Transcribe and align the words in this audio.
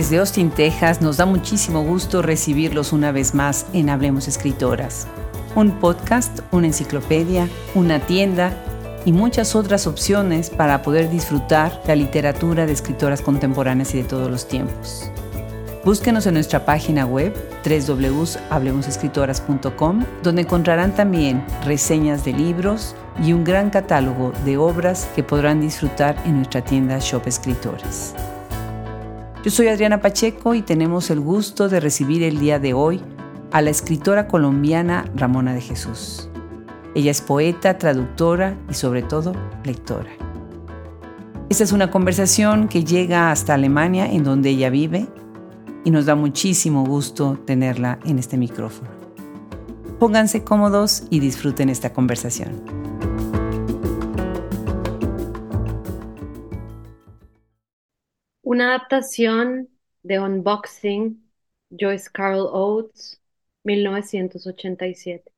Desde 0.00 0.16
Austin, 0.16 0.48
Texas, 0.48 1.02
nos 1.02 1.18
da 1.18 1.26
muchísimo 1.26 1.82
gusto 1.82 2.22
recibirlos 2.22 2.94
una 2.94 3.12
vez 3.12 3.34
más 3.34 3.66
en 3.74 3.90
Hablemos 3.90 4.28
Escritoras. 4.28 5.06
Un 5.54 5.72
podcast, 5.72 6.40
una 6.52 6.68
enciclopedia, 6.68 7.50
una 7.74 8.00
tienda 8.00 8.54
y 9.04 9.12
muchas 9.12 9.54
otras 9.54 9.86
opciones 9.86 10.48
para 10.48 10.80
poder 10.80 11.10
disfrutar 11.10 11.82
la 11.86 11.96
literatura 11.96 12.64
de 12.64 12.72
escritoras 12.72 13.20
contemporáneas 13.20 13.94
y 13.94 13.98
de 13.98 14.04
todos 14.04 14.30
los 14.30 14.48
tiempos. 14.48 15.10
Búsquenos 15.84 16.24
en 16.24 16.32
nuestra 16.32 16.64
página 16.64 17.04
web 17.04 17.34
www.hablemosescritoras.com, 17.62 20.06
donde 20.22 20.40
encontrarán 20.40 20.94
también 20.94 21.44
reseñas 21.66 22.24
de 22.24 22.32
libros 22.32 22.96
y 23.22 23.34
un 23.34 23.44
gran 23.44 23.68
catálogo 23.68 24.32
de 24.46 24.56
obras 24.56 25.10
que 25.14 25.22
podrán 25.22 25.60
disfrutar 25.60 26.16
en 26.24 26.36
nuestra 26.36 26.62
tienda 26.62 26.98
Shop 27.00 27.26
Escritores. 27.26 28.14
Yo 29.42 29.50
soy 29.50 29.68
Adriana 29.68 30.02
Pacheco 30.02 30.54
y 30.54 30.60
tenemos 30.60 31.08
el 31.08 31.18
gusto 31.18 31.70
de 31.70 31.80
recibir 31.80 32.22
el 32.22 32.38
día 32.38 32.58
de 32.58 32.74
hoy 32.74 33.00
a 33.52 33.62
la 33.62 33.70
escritora 33.70 34.28
colombiana 34.28 35.06
Ramona 35.16 35.54
de 35.54 35.62
Jesús. 35.62 36.28
Ella 36.94 37.10
es 37.10 37.22
poeta, 37.22 37.78
traductora 37.78 38.58
y 38.68 38.74
sobre 38.74 39.02
todo 39.02 39.32
lectora. 39.64 40.10
Esta 41.48 41.64
es 41.64 41.72
una 41.72 41.90
conversación 41.90 42.68
que 42.68 42.84
llega 42.84 43.30
hasta 43.30 43.54
Alemania, 43.54 44.12
en 44.12 44.24
donde 44.24 44.50
ella 44.50 44.68
vive, 44.68 45.08
y 45.84 45.90
nos 45.90 46.04
da 46.04 46.14
muchísimo 46.14 46.84
gusto 46.84 47.38
tenerla 47.46 47.98
en 48.04 48.18
este 48.18 48.36
micrófono. 48.36 48.90
Pónganse 49.98 50.44
cómodos 50.44 51.04
y 51.08 51.20
disfruten 51.20 51.70
esta 51.70 51.94
conversación. 51.94 52.79
Una 58.50 58.74
adaptación 58.74 59.68
de 60.02 60.18
Unboxing, 60.18 61.22
Joyce 61.70 62.10
Carol 62.12 62.48
Oates, 62.52 63.22
1987. 63.62 65.32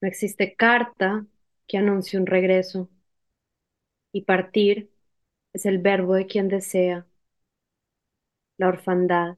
No 0.00 0.06
existe 0.06 0.54
carta 0.54 1.26
que 1.66 1.78
anuncie 1.78 2.16
un 2.16 2.26
regreso, 2.26 2.88
y 4.12 4.22
partir 4.22 4.88
es 5.52 5.66
el 5.66 5.78
verbo 5.78 6.14
de 6.14 6.26
quien 6.26 6.46
desea 6.48 7.06
la 8.58 8.68
orfandad, 8.68 9.36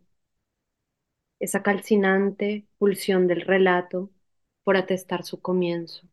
esa 1.41 1.63
calcinante 1.63 2.67
pulsión 2.79 3.27
del 3.27 3.43
relato 3.43 4.11
por 4.65 4.79
atestar 4.79 5.25
su 5.25 5.43
comienzo. 5.43 6.09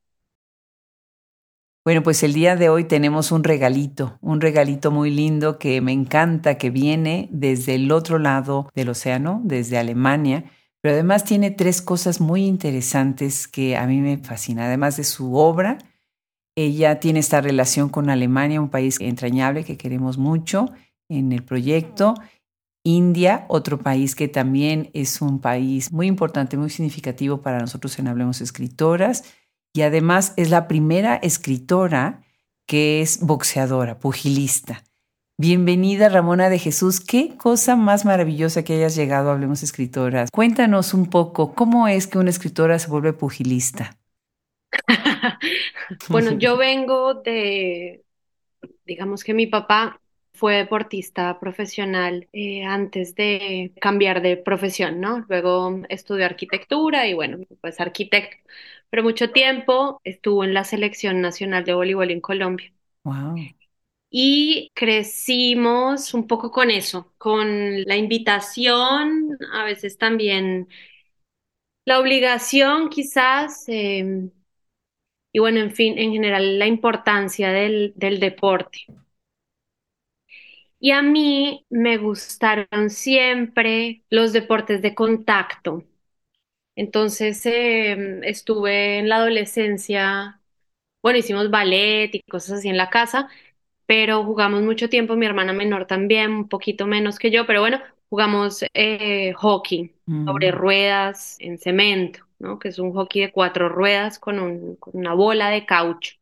Bueno, 1.90 2.04
pues 2.04 2.22
el 2.22 2.34
día 2.34 2.56
de 2.56 2.70
hoy 2.70 2.84
tenemos 2.84 3.32
un 3.32 3.44
regalito, 3.44 4.20
un 4.22 4.42
regalito 4.42 4.92
muy 4.92 5.10
lindo 5.10 5.58
que 5.58 5.82
me 5.82 5.92
encanta, 5.92 6.60
que 6.60 6.70
viene 6.70 7.30
desde 7.32 7.74
el 7.74 7.92
otro 7.92 8.20
lado 8.20 8.70
del 8.76 8.90
océano, 8.90 9.42
desde 9.44 9.80
Alemania, 9.80 10.44
pero 10.82 10.94
además 10.94 11.24
tiene 11.24 11.50
tres 11.50 11.82
cosas 11.82 12.22
muy 12.22 12.46
interesantes 12.46 13.48
que 13.48 13.76
a 13.76 13.88
mí 13.88 14.02
me 14.02 14.20
fascinan. 14.20 14.66
Además 14.66 14.98
de 14.98 15.04
su 15.04 15.34
obra, 15.34 15.80
ella 16.56 17.00
tiene 17.00 17.22
esta 17.22 17.42
relación 17.42 17.90
con 17.90 18.12
Alemania, 18.12 18.62
un 18.62 18.70
país 18.70 18.98
entrañable 19.00 19.64
que 19.64 19.76
queremos 19.76 20.20
mucho 20.20 20.68
en 21.10 21.32
el 21.32 21.44
proyecto, 21.44 22.14
India, 22.84 23.46
otro 23.50 23.80
país 23.80 24.14
que 24.14 24.28
también 24.28 24.92
es 24.94 25.24
un 25.24 25.40
país 25.42 25.92
muy 25.92 26.06
importante, 26.06 26.56
muy 26.56 26.70
significativo 26.70 27.42
para 27.42 27.58
nosotros 27.58 27.98
en 27.98 28.10
Hablemos 28.10 28.42
Escritoras, 28.42 29.24
y 29.74 29.82
además 29.82 30.34
es 30.38 30.50
la 30.50 30.68
primera 30.68 31.16
escritora 31.16 32.24
que 32.66 33.02
es 33.02 33.20
boxeadora, 33.22 34.00
pugilista. 34.00 34.84
Bienvenida 35.38 36.10
Ramona 36.10 36.50
de 36.50 36.60
Jesús, 36.60 37.00
qué 37.00 37.38
cosa 37.38 37.76
más 37.76 38.04
maravillosa 38.04 38.64
que 38.64 38.74
hayas 38.74 38.96
llegado 38.96 39.30
a 39.30 39.34
Hablemos 39.34 39.64
Escritoras. 39.64 40.30
Cuéntanos 40.32 40.94
un 40.94 41.10
poco, 41.10 41.56
¿cómo 41.56 41.88
es 41.88 42.08
que 42.08 42.18
una 42.18 42.30
escritora 42.30 42.78
se 42.78 42.90
vuelve 42.90 43.14
pugilista? 43.14 43.98
bueno, 46.10 46.34
yo 46.34 46.58
vengo 46.58 47.14
de, 47.14 48.04
digamos 48.86 49.24
que 49.24 49.34
mi 49.34 49.48
papá 49.48 50.02
fue 50.40 50.56
deportista 50.56 51.40
profesional 51.40 52.28
eh, 52.34 52.64
antes 52.64 53.16
de 53.16 53.74
cambiar 53.82 54.22
de 54.22 54.38
profesión, 54.38 55.02
¿no? 55.02 55.26
Luego 55.30 55.82
estudió 55.90 56.26
arquitectura 56.26 57.08
y 57.08 57.14
bueno, 57.14 57.40
pues 57.62 57.80
arquitecto. 57.82 58.38
Pero 58.90 59.04
mucho 59.04 59.32
tiempo 59.32 60.02
estuvo 60.04 60.44
en 60.44 60.54
la 60.54 60.64
selección 60.64 61.22
nacional 61.22 61.66
de 61.66 61.74
voleibol 61.74 62.12
en 62.12 62.22
Colombia. 62.22 62.72
Wow. 63.04 63.50
Y 64.12 64.72
crecimos 64.74 66.14
un 66.16 66.26
poco 66.28 66.52
con 66.52 66.72
eso, 66.72 67.14
con 67.20 67.84
la 67.84 67.96
invitación, 67.96 69.38
a 69.54 69.64
veces 69.66 69.98
también 70.00 70.68
la 71.86 72.00
obligación 72.00 72.90
quizás, 72.90 73.66
em, 73.68 74.32
y 75.32 75.40
bueno, 75.40 75.60
en 75.60 75.72
fin, 75.72 75.98
en 75.98 76.12
general 76.12 76.60
la 76.60 76.68
importancia 76.68 77.52
del, 77.52 77.94
del 77.96 78.20
deporte. 78.20 78.86
Y 80.80 80.92
a 80.92 81.02
mí 81.02 81.66
me 81.70 81.98
gustaron 81.98 82.90
siempre 82.90 84.04
los 84.10 84.32
deportes 84.34 84.82
de 84.82 84.96
contacto. 84.96 85.84
Entonces 86.76 87.46
em, 87.46 88.24
estuve 88.24 89.00
en 89.00 89.10
la 89.10 89.18
adolescencia, 89.18 90.42
bueno, 91.04 91.20
hicimos 91.20 91.52
ballet 91.52 92.12
y 92.16 92.22
cosas 92.24 92.60
así 92.60 92.70
en 92.70 92.78
la 92.78 92.90
casa, 92.92 93.30
pero 93.88 94.24
jugamos 94.26 94.64
mucho 94.64 94.90
tiempo, 94.90 95.16
mi 95.18 95.26
hermana 95.28 95.54
menor 95.54 95.88
también, 95.88 96.32
un 96.34 96.50
poquito 96.50 96.88
menos 96.88 97.20
que 97.20 97.32
yo, 97.32 97.48
pero 97.48 97.62
bueno, 97.62 97.82
jugamos 98.10 98.66
eh, 98.76 99.34
hockey 99.36 99.94
sobre 100.26 100.52
ruedas 100.52 101.38
en 101.40 101.58
cemento, 101.60 102.22
¿no? 102.40 102.60
Que 102.60 102.70
es 102.70 102.80
un 102.80 102.94
hockey 102.94 103.24
de 103.24 103.32
cuatro 103.34 103.70
ruedas 103.70 104.20
con, 104.20 104.76
con 104.78 104.98
una 104.98 105.14
bola 105.16 105.50
de 105.52 105.66
caucho. 105.68 106.14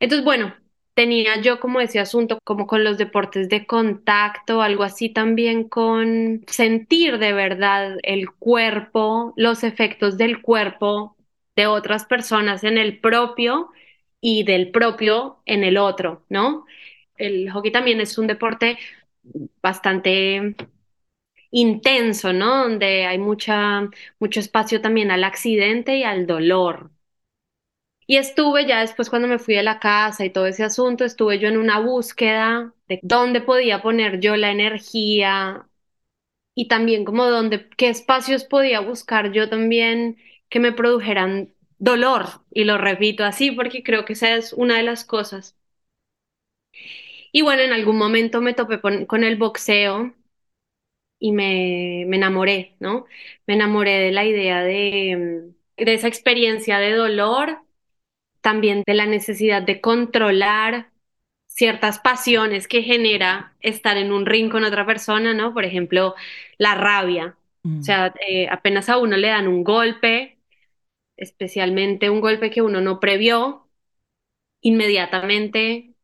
Entonces, 0.00 0.24
bueno, 0.24 0.54
tenía 0.94 1.40
yo 1.40 1.60
como 1.60 1.80
ese 1.80 2.00
asunto, 2.00 2.38
como 2.44 2.66
con 2.66 2.84
los 2.84 2.98
deportes 2.98 3.48
de 3.48 3.66
contacto, 3.66 4.62
algo 4.62 4.82
así 4.84 5.08
también 5.08 5.68
con 5.68 6.44
sentir 6.46 7.18
de 7.18 7.32
verdad 7.32 7.96
el 8.02 8.30
cuerpo, 8.32 9.32
los 9.36 9.64
efectos 9.64 10.18
del 10.18 10.42
cuerpo 10.42 11.16
de 11.56 11.66
otras 11.66 12.04
personas 12.06 12.64
en 12.64 12.78
el 12.78 12.98
propio 13.00 13.70
y 14.20 14.44
del 14.44 14.70
propio 14.70 15.40
en 15.46 15.64
el 15.64 15.76
otro, 15.78 16.24
¿no? 16.28 16.66
El 17.16 17.50
hockey 17.50 17.72
también 17.72 18.00
es 18.00 18.18
un 18.18 18.26
deporte 18.26 18.78
bastante 19.62 20.54
intenso, 21.50 22.32
¿no? 22.32 22.64
Donde 22.64 23.06
hay 23.06 23.18
mucha, 23.18 23.88
mucho 24.18 24.40
espacio 24.40 24.80
también 24.80 25.10
al 25.10 25.24
accidente 25.24 25.96
y 25.98 26.04
al 26.04 26.26
dolor, 26.26 26.90
y 28.12 28.18
estuve 28.18 28.66
ya 28.66 28.80
después 28.80 29.08
cuando 29.08 29.26
me 29.26 29.38
fui 29.38 29.54
de 29.54 29.62
la 29.62 29.78
casa 29.80 30.22
y 30.26 30.28
todo 30.30 30.46
ese 30.46 30.64
asunto, 30.64 31.04
estuve 31.06 31.38
yo 31.38 31.48
en 31.48 31.56
una 31.56 31.80
búsqueda 31.80 32.74
de 32.86 33.00
dónde 33.02 33.40
podía 33.40 33.80
poner 33.80 34.20
yo 34.20 34.36
la 34.36 34.50
energía 34.50 35.66
y 36.54 36.68
también 36.68 37.04
como 37.06 37.26
dónde, 37.30 37.68
qué 37.70 37.88
espacios 37.90 38.44
podía 38.44 38.80
buscar 38.80 39.32
yo 39.32 39.48
también 39.50 40.18
que 40.50 40.60
me 40.60 40.72
produjeran 40.72 41.54
dolor. 41.78 42.26
Y 42.52 42.64
lo 42.64 42.78
repito 42.78 43.24
así 43.24 43.52
porque 43.52 43.82
creo 43.82 44.04
que 44.04 44.14
esa 44.14 44.34
es 44.36 44.52
una 44.52 44.76
de 44.78 44.84
las 44.84 45.04
cosas. 45.06 45.56
Y 47.32 47.42
bueno, 47.42 47.62
en 47.62 47.72
algún 47.72 47.98
momento 47.98 48.40
me 48.40 48.54
topé 48.54 48.80
con, 48.80 49.24
el 49.24 49.36
boxeo 49.36 50.14
y 51.18 51.32
me, 51.32 52.04
me 52.08 52.16
enamoré, 52.16 52.76
¿no? 52.80 53.06
Me 53.46 53.54
enamoré 53.54 53.98
de 54.00 54.12
la 54.12 54.24
idea 54.24 54.62
de, 54.62 55.52
de 55.76 55.94
esa 55.94 56.08
experiencia 56.08 56.78
de 56.78 56.92
dolor 56.94 57.61
también 58.42 58.82
de 58.86 58.94
la 58.94 59.06
necesidad 59.06 59.62
de 59.62 59.80
controlar 59.80 60.90
ciertas 61.46 61.98
pasiones 61.98 62.68
que 62.68 62.82
genera 62.82 63.54
estar 63.60 63.96
en 63.96 64.12
un 64.12 64.26
ring 64.26 64.50
con 64.50 64.64
otra 64.64 64.86
persona, 64.86 65.34
¿no? 65.34 65.54
Por 65.54 65.64
ejemplo, 65.64 66.14
la 66.58 66.74
rabia. 66.74 67.36
O 67.64 67.68
mm. 67.68 67.82
sea, 67.82 68.14
eh, 68.28 68.48
apenas 68.50 68.88
a 68.88 68.98
uno 68.98 69.16
le 69.16 69.28
dan 69.28 69.48
un 69.48 69.64
golpe, 69.64 70.38
especialmente 71.16 72.10
un 72.10 72.20
golpe 72.20 72.50
que 72.50 72.62
uno 72.62 72.80
no 72.80 73.00
previó, 73.00 73.68
inmediatamente 74.60 75.94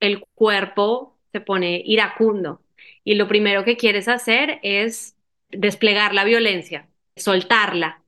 el 0.00 0.24
cuerpo 0.34 1.18
se 1.32 1.40
pone 1.40 1.82
iracundo 1.84 2.62
y 3.04 3.14
lo 3.16 3.28
primero 3.28 3.64
que 3.64 3.76
quieres 3.76 4.08
hacer 4.08 4.60
es 4.62 5.16
desplegar 5.50 6.14
la 6.14 6.24
violencia, 6.24 6.88
soltarla. 7.16 8.03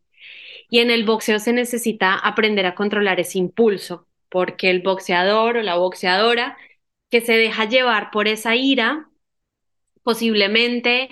Y 0.69 0.81
en 0.81 0.91
el 0.91 1.05
boxeo 1.05 1.39
se 1.39 1.53
necesita 1.53 2.15
aprender 2.15 2.67
a 2.67 2.75
controlar 2.75 3.21
ese 3.21 3.39
impulso, 3.39 4.07
porque 4.29 4.71
el 4.71 4.83
boxeador 4.83 5.59
o 5.59 5.63
la 5.63 5.77
boxeadora 5.77 6.57
que 7.11 7.21
se 7.21 7.35
deja 7.37 7.67
llevar 7.67 8.11
por 8.11 8.29
esa 8.29 8.57
ira, 8.57 9.09
posiblemente 10.03 11.09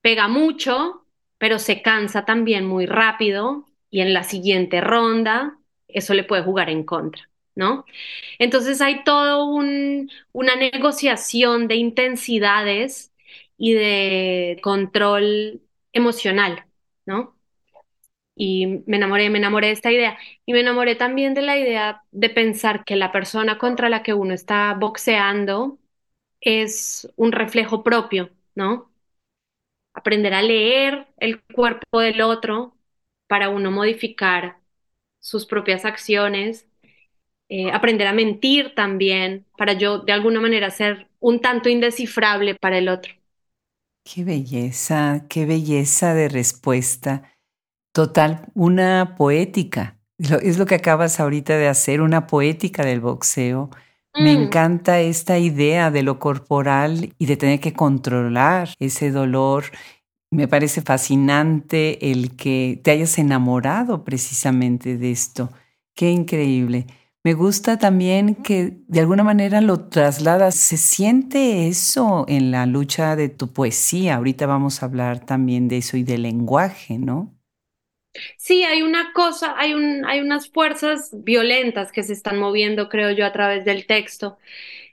pega 0.00 0.28
mucho, 0.28 1.06
pero 1.38 1.58
se 1.58 1.82
cansa 1.82 2.24
también 2.24 2.66
muy 2.66 2.86
rápido 2.86 3.66
y 3.90 4.00
en 4.00 4.12
la 4.14 4.22
siguiente 4.24 4.80
ronda 4.80 5.58
eso 5.88 6.14
le 6.14 6.24
puede 6.24 6.42
jugar 6.42 6.70
en 6.70 6.84
contra. 6.84 7.28
¿no? 7.56 7.84
Entonces 8.38 8.80
hay 8.80 9.04
todo 9.04 9.46
un, 9.46 10.10
una 10.32 10.56
negociación 10.56 11.68
de 11.68 11.76
intensidades 11.76 13.12
y 13.56 13.74
de 13.74 14.58
control 14.62 15.62
emocional, 15.92 16.66
¿no? 17.06 17.33
Y 18.36 18.66
me 18.86 18.96
enamoré, 18.96 19.30
me 19.30 19.38
enamoré 19.38 19.68
de 19.68 19.72
esta 19.74 19.92
idea. 19.92 20.18
Y 20.46 20.52
me 20.52 20.60
enamoré 20.60 20.96
también 20.96 21.34
de 21.34 21.42
la 21.42 21.58
idea 21.58 22.02
de 22.12 22.30
pensar 22.30 22.84
que 22.84 22.96
la 22.96 23.12
persona 23.12 23.58
contra 23.58 23.88
la 23.88 24.02
que 24.02 24.14
uno 24.14 24.34
está 24.34 24.74
boxeando 24.74 25.78
es 26.40 27.08
un 27.16 27.32
reflejo 27.32 27.82
propio, 27.84 28.30
¿no? 28.54 28.90
Aprender 29.94 30.34
a 30.34 30.42
leer 30.42 31.06
el 31.18 31.40
cuerpo 31.42 32.00
del 32.00 32.20
otro 32.22 32.76
para 33.28 33.48
uno 33.48 33.70
modificar 33.70 34.58
sus 35.20 35.46
propias 35.46 35.84
acciones, 35.84 36.68
eh, 37.50 37.70
aprender 37.72 38.06
a 38.08 38.12
mentir 38.14 38.74
también 38.76 39.46
para 39.58 39.74
yo 39.74 40.00
de 40.00 40.12
alguna 40.12 40.40
manera 40.40 40.70
ser 40.70 41.08
un 41.20 41.40
tanto 41.42 41.68
indescifrable 41.70 42.54
para 42.56 42.78
el 42.78 42.88
otro. 42.90 43.14
Qué 44.02 44.24
belleza, 44.24 45.26
qué 45.28 45.46
belleza 45.46 46.14
de 46.14 46.28
respuesta. 46.28 47.30
Total, 47.94 48.50
una 48.54 49.14
poética. 49.16 50.00
Es 50.18 50.58
lo 50.58 50.66
que 50.66 50.74
acabas 50.74 51.20
ahorita 51.20 51.56
de 51.56 51.68
hacer, 51.68 52.00
una 52.00 52.26
poética 52.26 52.84
del 52.84 53.00
boxeo. 53.00 53.70
Me 54.16 54.34
mm. 54.34 54.42
encanta 54.42 55.00
esta 55.00 55.38
idea 55.38 55.92
de 55.92 56.02
lo 56.02 56.18
corporal 56.18 57.14
y 57.18 57.26
de 57.26 57.36
tener 57.36 57.60
que 57.60 57.72
controlar 57.72 58.70
ese 58.80 59.12
dolor. 59.12 59.66
Me 60.32 60.48
parece 60.48 60.82
fascinante 60.82 62.10
el 62.10 62.34
que 62.34 62.80
te 62.82 62.90
hayas 62.90 63.16
enamorado 63.16 64.02
precisamente 64.02 64.98
de 64.98 65.12
esto. 65.12 65.50
Qué 65.94 66.10
increíble. 66.10 66.88
Me 67.22 67.34
gusta 67.34 67.78
también 67.78 68.34
que 68.34 68.82
de 68.88 69.00
alguna 69.00 69.22
manera 69.22 69.60
lo 69.60 69.88
trasladas. 69.88 70.56
Se 70.56 70.78
siente 70.78 71.68
eso 71.68 72.24
en 72.26 72.50
la 72.50 72.66
lucha 72.66 73.14
de 73.14 73.28
tu 73.28 73.52
poesía. 73.52 74.16
Ahorita 74.16 74.46
vamos 74.46 74.82
a 74.82 74.86
hablar 74.86 75.20
también 75.20 75.68
de 75.68 75.76
eso 75.78 75.96
y 75.96 76.02
del 76.02 76.22
lenguaje, 76.22 76.98
¿no? 76.98 77.33
Sí, 78.36 78.62
hay 78.64 78.82
una 78.82 79.12
cosa, 79.12 79.54
hay, 79.58 79.74
un, 79.74 80.04
hay 80.06 80.20
unas 80.20 80.48
fuerzas 80.50 81.10
violentas 81.24 81.90
que 81.92 82.02
se 82.02 82.12
están 82.12 82.38
moviendo, 82.38 82.88
creo 82.88 83.10
yo, 83.10 83.26
a 83.26 83.32
través 83.32 83.64
del 83.64 83.86
texto, 83.86 84.38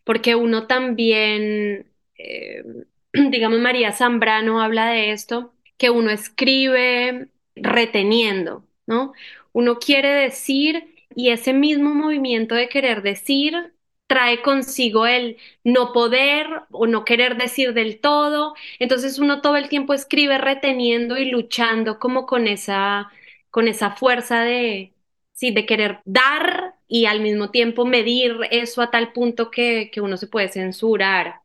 porque 0.06 0.35
uno 0.35 0.68
también, 0.68 1.88
eh, 2.18 2.63
digamos, 3.13 3.59
María 3.59 3.94
Zambrano 3.94 4.62
habla 4.62 4.88
de 4.89 5.12
esto, 5.12 5.53
que 5.77 5.89
uno 5.91 6.12
escribe 6.12 7.29
reteniendo, 7.56 8.65
¿no? 8.88 9.13
Uno 9.53 9.79
quiere 9.79 10.09
decir 10.09 10.95
y 11.15 11.29
ese 11.31 11.53
mismo 11.53 11.94
movimiento 11.95 12.56
de 12.56 12.69
querer 12.69 13.01
decir 13.03 13.73
trae 14.11 14.41
consigo 14.41 15.05
el 15.07 15.37
no 15.63 15.93
poder 15.93 16.47
o 16.71 16.85
no 16.85 17.05
querer 17.05 17.37
decir 17.37 17.73
del 17.73 18.01
todo. 18.01 18.55
Entonces 18.79 19.19
uno 19.19 19.39
todo 19.41 19.55
el 19.55 19.69
tiempo 19.69 19.93
escribe 19.93 20.37
reteniendo 20.37 21.17
y 21.17 21.31
luchando 21.31 21.97
como 21.97 22.25
con 22.25 22.45
esa, 22.47 23.09
con 23.51 23.69
esa 23.69 23.91
fuerza 23.95 24.41
de, 24.41 24.93
sí, 25.31 25.51
de 25.51 25.65
querer 25.65 26.01
dar 26.03 26.75
y 26.89 27.05
al 27.05 27.21
mismo 27.21 27.51
tiempo 27.51 27.85
medir 27.85 28.37
eso 28.51 28.81
a 28.81 28.91
tal 28.91 29.13
punto 29.13 29.49
que, 29.49 29.89
que 29.93 30.01
uno 30.01 30.17
se 30.17 30.27
puede 30.27 30.49
censurar. 30.49 31.41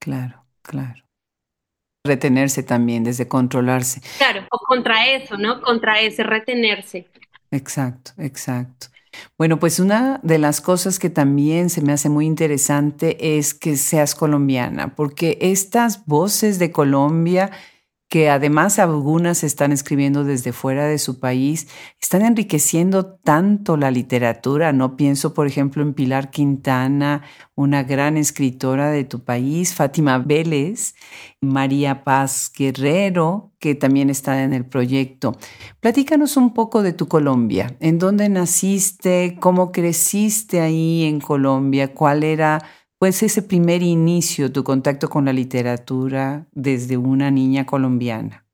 Claro, 0.00 0.44
claro. 0.62 1.04
Retenerse 2.06 2.62
también, 2.62 3.04
desde 3.04 3.28
controlarse. 3.28 4.00
Claro, 4.16 4.46
o 4.50 4.58
contra 4.58 5.06
eso, 5.08 5.36
¿no? 5.38 5.60
Contra 5.62 6.00
ese 6.00 6.22
retenerse. 6.22 7.08
Exacto, 7.50 8.12
exacto. 8.16 8.88
Bueno, 9.36 9.58
pues 9.58 9.80
una 9.80 10.20
de 10.22 10.38
las 10.38 10.60
cosas 10.60 10.98
que 10.98 11.10
también 11.10 11.70
se 11.70 11.82
me 11.82 11.92
hace 11.92 12.08
muy 12.08 12.26
interesante 12.26 13.38
es 13.38 13.54
que 13.54 13.76
seas 13.76 14.14
colombiana, 14.14 14.94
porque 14.94 15.38
estas 15.40 16.04
voces 16.06 16.58
de 16.58 16.72
Colombia 16.72 17.50
que 18.08 18.30
además 18.30 18.78
algunas 18.78 19.44
están 19.44 19.70
escribiendo 19.70 20.24
desde 20.24 20.52
fuera 20.52 20.86
de 20.86 20.98
su 20.98 21.20
país, 21.20 21.68
están 22.00 22.22
enriqueciendo 22.22 23.04
tanto 23.04 23.76
la 23.76 23.90
literatura. 23.90 24.72
No 24.72 24.96
pienso, 24.96 25.34
por 25.34 25.46
ejemplo, 25.46 25.82
en 25.82 25.92
Pilar 25.92 26.30
Quintana, 26.30 27.22
una 27.54 27.82
gran 27.82 28.16
escritora 28.16 28.90
de 28.90 29.04
tu 29.04 29.24
país, 29.24 29.74
Fátima 29.74 30.18
Vélez, 30.18 30.94
María 31.42 32.02
Paz 32.02 32.50
Guerrero, 32.56 33.52
que 33.58 33.74
también 33.74 34.08
está 34.08 34.42
en 34.42 34.54
el 34.54 34.64
proyecto. 34.64 35.36
Platícanos 35.80 36.38
un 36.38 36.54
poco 36.54 36.82
de 36.82 36.94
tu 36.94 37.08
Colombia. 37.08 37.76
¿En 37.80 37.98
dónde 37.98 38.30
naciste? 38.30 39.36
¿Cómo 39.38 39.70
creciste 39.70 40.60
ahí 40.60 41.04
en 41.04 41.20
Colombia? 41.20 41.92
¿Cuál 41.92 42.24
era 42.24 42.64
pues 42.98 43.22
ese 43.22 43.42
primer 43.42 43.82
inicio, 43.82 44.52
tu 44.52 44.64
contacto 44.64 45.08
con 45.08 45.24
la 45.24 45.32
literatura 45.32 46.46
desde 46.52 46.96
una 46.96 47.30
niña 47.30 47.66
colombiana? 47.66 48.46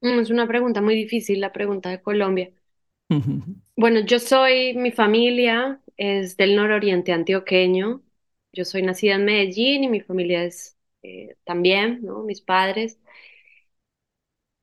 Mm, 0.00 0.20
es 0.20 0.30
una 0.30 0.46
pregunta 0.48 0.80
muy 0.80 0.94
difícil, 0.94 1.40
la 1.40 1.52
pregunta 1.52 1.90
de 1.90 2.00
Colombia. 2.00 2.50
Bueno, 3.76 4.00
yo 4.00 4.18
soy, 4.18 4.74
mi 4.74 4.90
familia 4.90 5.80
es 5.96 6.36
del 6.36 6.56
nororiente 6.56 7.12
antioqueño. 7.12 8.02
Yo 8.52 8.64
soy 8.64 8.82
nacida 8.82 9.14
en 9.16 9.24
Medellín 9.26 9.84
y 9.84 9.88
mi 9.88 10.00
familia 10.00 10.44
es 10.44 10.76
eh, 11.02 11.36
también, 11.44 12.00
¿no? 12.02 12.22
Mis 12.22 12.40
padres. 12.40 12.98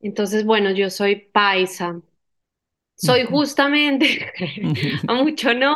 Entonces, 0.01 0.45
bueno, 0.45 0.71
yo 0.71 0.89
soy 0.89 1.15
paisa. 1.15 2.01
Soy 2.95 3.25
justamente, 3.25 4.31
a 5.07 5.13
mucho 5.15 5.49
honor, 5.51 5.75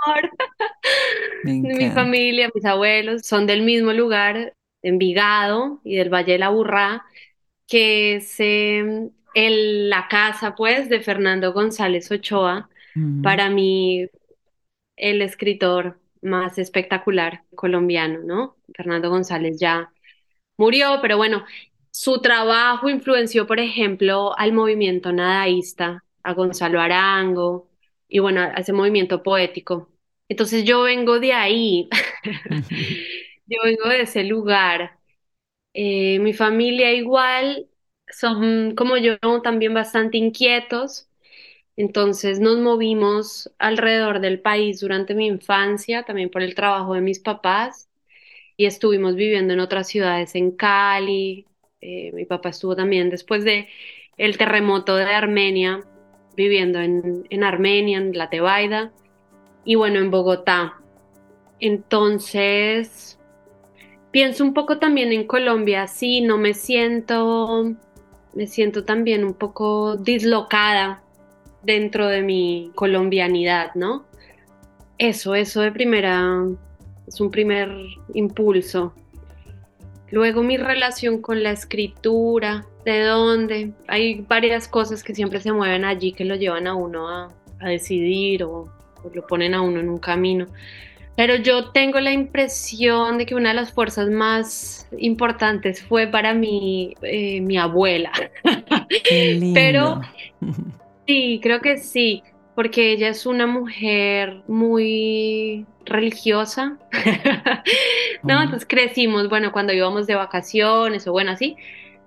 mi 1.43 1.91
familia, 1.91 2.49
mis 2.53 2.65
abuelos 2.65 3.25
son 3.25 3.47
del 3.47 3.63
mismo 3.63 3.93
lugar, 3.93 4.53
Envigado 4.83 5.81
y 5.83 5.95
del 5.95 6.09
Valle 6.13 6.33
de 6.33 6.39
la 6.39 6.49
Burrá, 6.49 7.05
que 7.67 8.15
es 8.15 8.35
em, 8.39 9.11
la 9.35 10.07
casa, 10.07 10.55
pues, 10.55 10.89
de 10.89 11.01
Fernando 11.01 11.53
González 11.53 12.09
Ochoa, 12.11 12.69
para 13.21 13.49
mí 13.49 14.07
el 14.95 15.21
escritor 15.21 15.99
más 16.21 16.57
espectacular 16.57 17.43
colombiano, 17.55 18.19
¿no? 18.23 18.57
Fernando 18.75 19.09
González 19.09 19.59
ya 19.59 19.91
murió, 20.57 20.99
pero 21.01 21.17
bueno, 21.17 21.45
su 21.91 22.21
trabajo 22.21 22.89
influenció, 22.89 23.47
por 23.47 23.59
ejemplo, 23.59 24.37
al 24.37 24.53
movimiento 24.53 25.11
nadaísta, 25.13 26.03
a 26.23 26.33
Gonzalo 26.33 26.81
Arango 26.81 27.69
y 28.07 28.19
bueno, 28.19 28.41
a 28.41 28.53
ese 28.55 28.73
movimiento 28.73 29.23
poético. 29.23 29.89
Entonces 30.29 30.65
yo 30.65 30.83
vengo 30.83 31.19
de 31.19 31.33
ahí, 31.33 31.89
yo 33.47 33.57
vengo 33.63 33.89
de 33.89 34.01
ese 34.01 34.23
lugar. 34.23 34.99
Eh, 35.73 36.19
mi 36.19 36.33
familia 36.33 36.93
igual 36.93 37.67
son 38.09 38.75
como 38.75 38.97
yo 38.97 39.17
también 39.43 39.73
bastante 39.73 40.17
inquietos, 40.17 41.09
entonces 41.77 42.39
nos 42.39 42.59
movimos 42.59 43.51
alrededor 43.59 44.19
del 44.21 44.41
país 44.41 44.79
durante 44.81 45.15
mi 45.15 45.27
infancia, 45.27 46.03
también 46.03 46.29
por 46.31 46.43
el 46.43 46.55
trabajo 46.55 46.93
de 46.95 47.01
mis 47.01 47.19
papás, 47.19 47.89
y 48.57 48.65
estuvimos 48.65 49.15
viviendo 49.15 49.53
en 49.53 49.59
otras 49.59 49.87
ciudades, 49.87 50.35
en 50.35 50.51
Cali, 50.51 51.45
eh, 51.81 52.11
mi 52.13 52.25
papá 52.25 52.49
estuvo 52.49 52.75
también 52.75 53.09
después 53.09 53.43
de 53.43 53.67
el 54.17 54.37
terremoto 54.37 54.95
de 54.95 55.05
Armenia, 55.05 55.81
viviendo 56.35 56.79
en, 56.79 57.25
en 57.29 57.43
Armenia, 57.43 57.97
en 57.99 58.17
la 58.17 58.29
Tebaida, 58.29 58.91
y 59.67 59.75
bueno, 59.75 59.99
en 59.99 60.09
Bogotá. 60.09 60.75
Entonces, 61.59 63.19
pienso 64.11 64.45
un 64.45 64.53
poco 64.53 64.79
también 64.79 65.11
en 65.11 65.27
Colombia, 65.27 65.87
sí, 65.87 66.21
no 66.21 66.37
me 66.37 66.53
siento, 66.53 67.75
me 68.33 68.47
siento 68.47 68.85
también 68.85 69.25
un 69.25 69.33
poco 69.33 69.97
dislocada 69.97 71.03
dentro 71.63 72.07
de 72.07 72.21
mi 72.21 72.71
colombianidad, 72.75 73.75
¿no? 73.75 74.05
Eso, 74.97 75.35
eso 75.35 75.59
de 75.59 75.73
primera, 75.73 76.45
es 77.05 77.19
un 77.19 77.29
primer 77.29 77.69
impulso. 78.13 78.93
Luego 80.11 80.43
mi 80.43 80.55
relación 80.55 81.21
con 81.21 81.43
la 81.43 81.51
escritura, 81.51 82.65
de 82.85 83.03
dónde. 83.03 83.73
Hay 83.89 84.21
varias 84.21 84.69
cosas 84.69 85.03
que 85.03 85.13
siempre 85.13 85.41
se 85.41 85.51
mueven 85.51 85.83
allí 85.83 86.13
que 86.13 86.23
lo 86.23 86.35
llevan 86.35 86.67
a 86.67 86.75
uno 86.75 87.09
a, 87.09 87.33
a 87.59 87.67
decidir 87.67 88.45
o 88.45 88.76
pues, 89.07 89.15
lo 89.15 89.27
ponen 89.27 89.53
a 89.53 89.61
uno 89.61 89.79
en 89.79 89.89
un 89.89 89.97
camino. 89.97 90.45
Pero 91.17 91.35
yo 91.35 91.71
tengo 91.71 91.99
la 91.99 92.11
impresión 92.11 93.17
de 93.17 93.25
que 93.25 93.33
una 93.33 93.49
de 93.49 93.55
las 93.55 93.73
fuerzas 93.73 94.07
más 94.07 94.87
importantes 94.99 95.81
fue 95.81 96.05
para 96.05 96.35
mí 96.35 96.93
eh, 97.01 97.41
mi 97.41 97.57
abuela. 97.57 98.11
Pero 99.55 100.01
sí, 101.07 101.39
creo 101.41 101.59
que 101.59 101.77
sí, 101.77 102.21
porque 102.53 102.91
ella 102.91 103.09
es 103.09 103.25
una 103.25 103.47
mujer 103.47 104.43
muy 104.47 105.65
religiosa. 105.85 106.77
¿No? 108.23 108.43
Entonces 108.43 108.67
crecimos, 108.69 109.27
bueno, 109.27 109.51
cuando 109.51 109.73
íbamos 109.73 110.05
de 110.05 110.13
vacaciones 110.13 111.07
o 111.07 111.13
bueno, 111.13 111.31
así, 111.31 111.55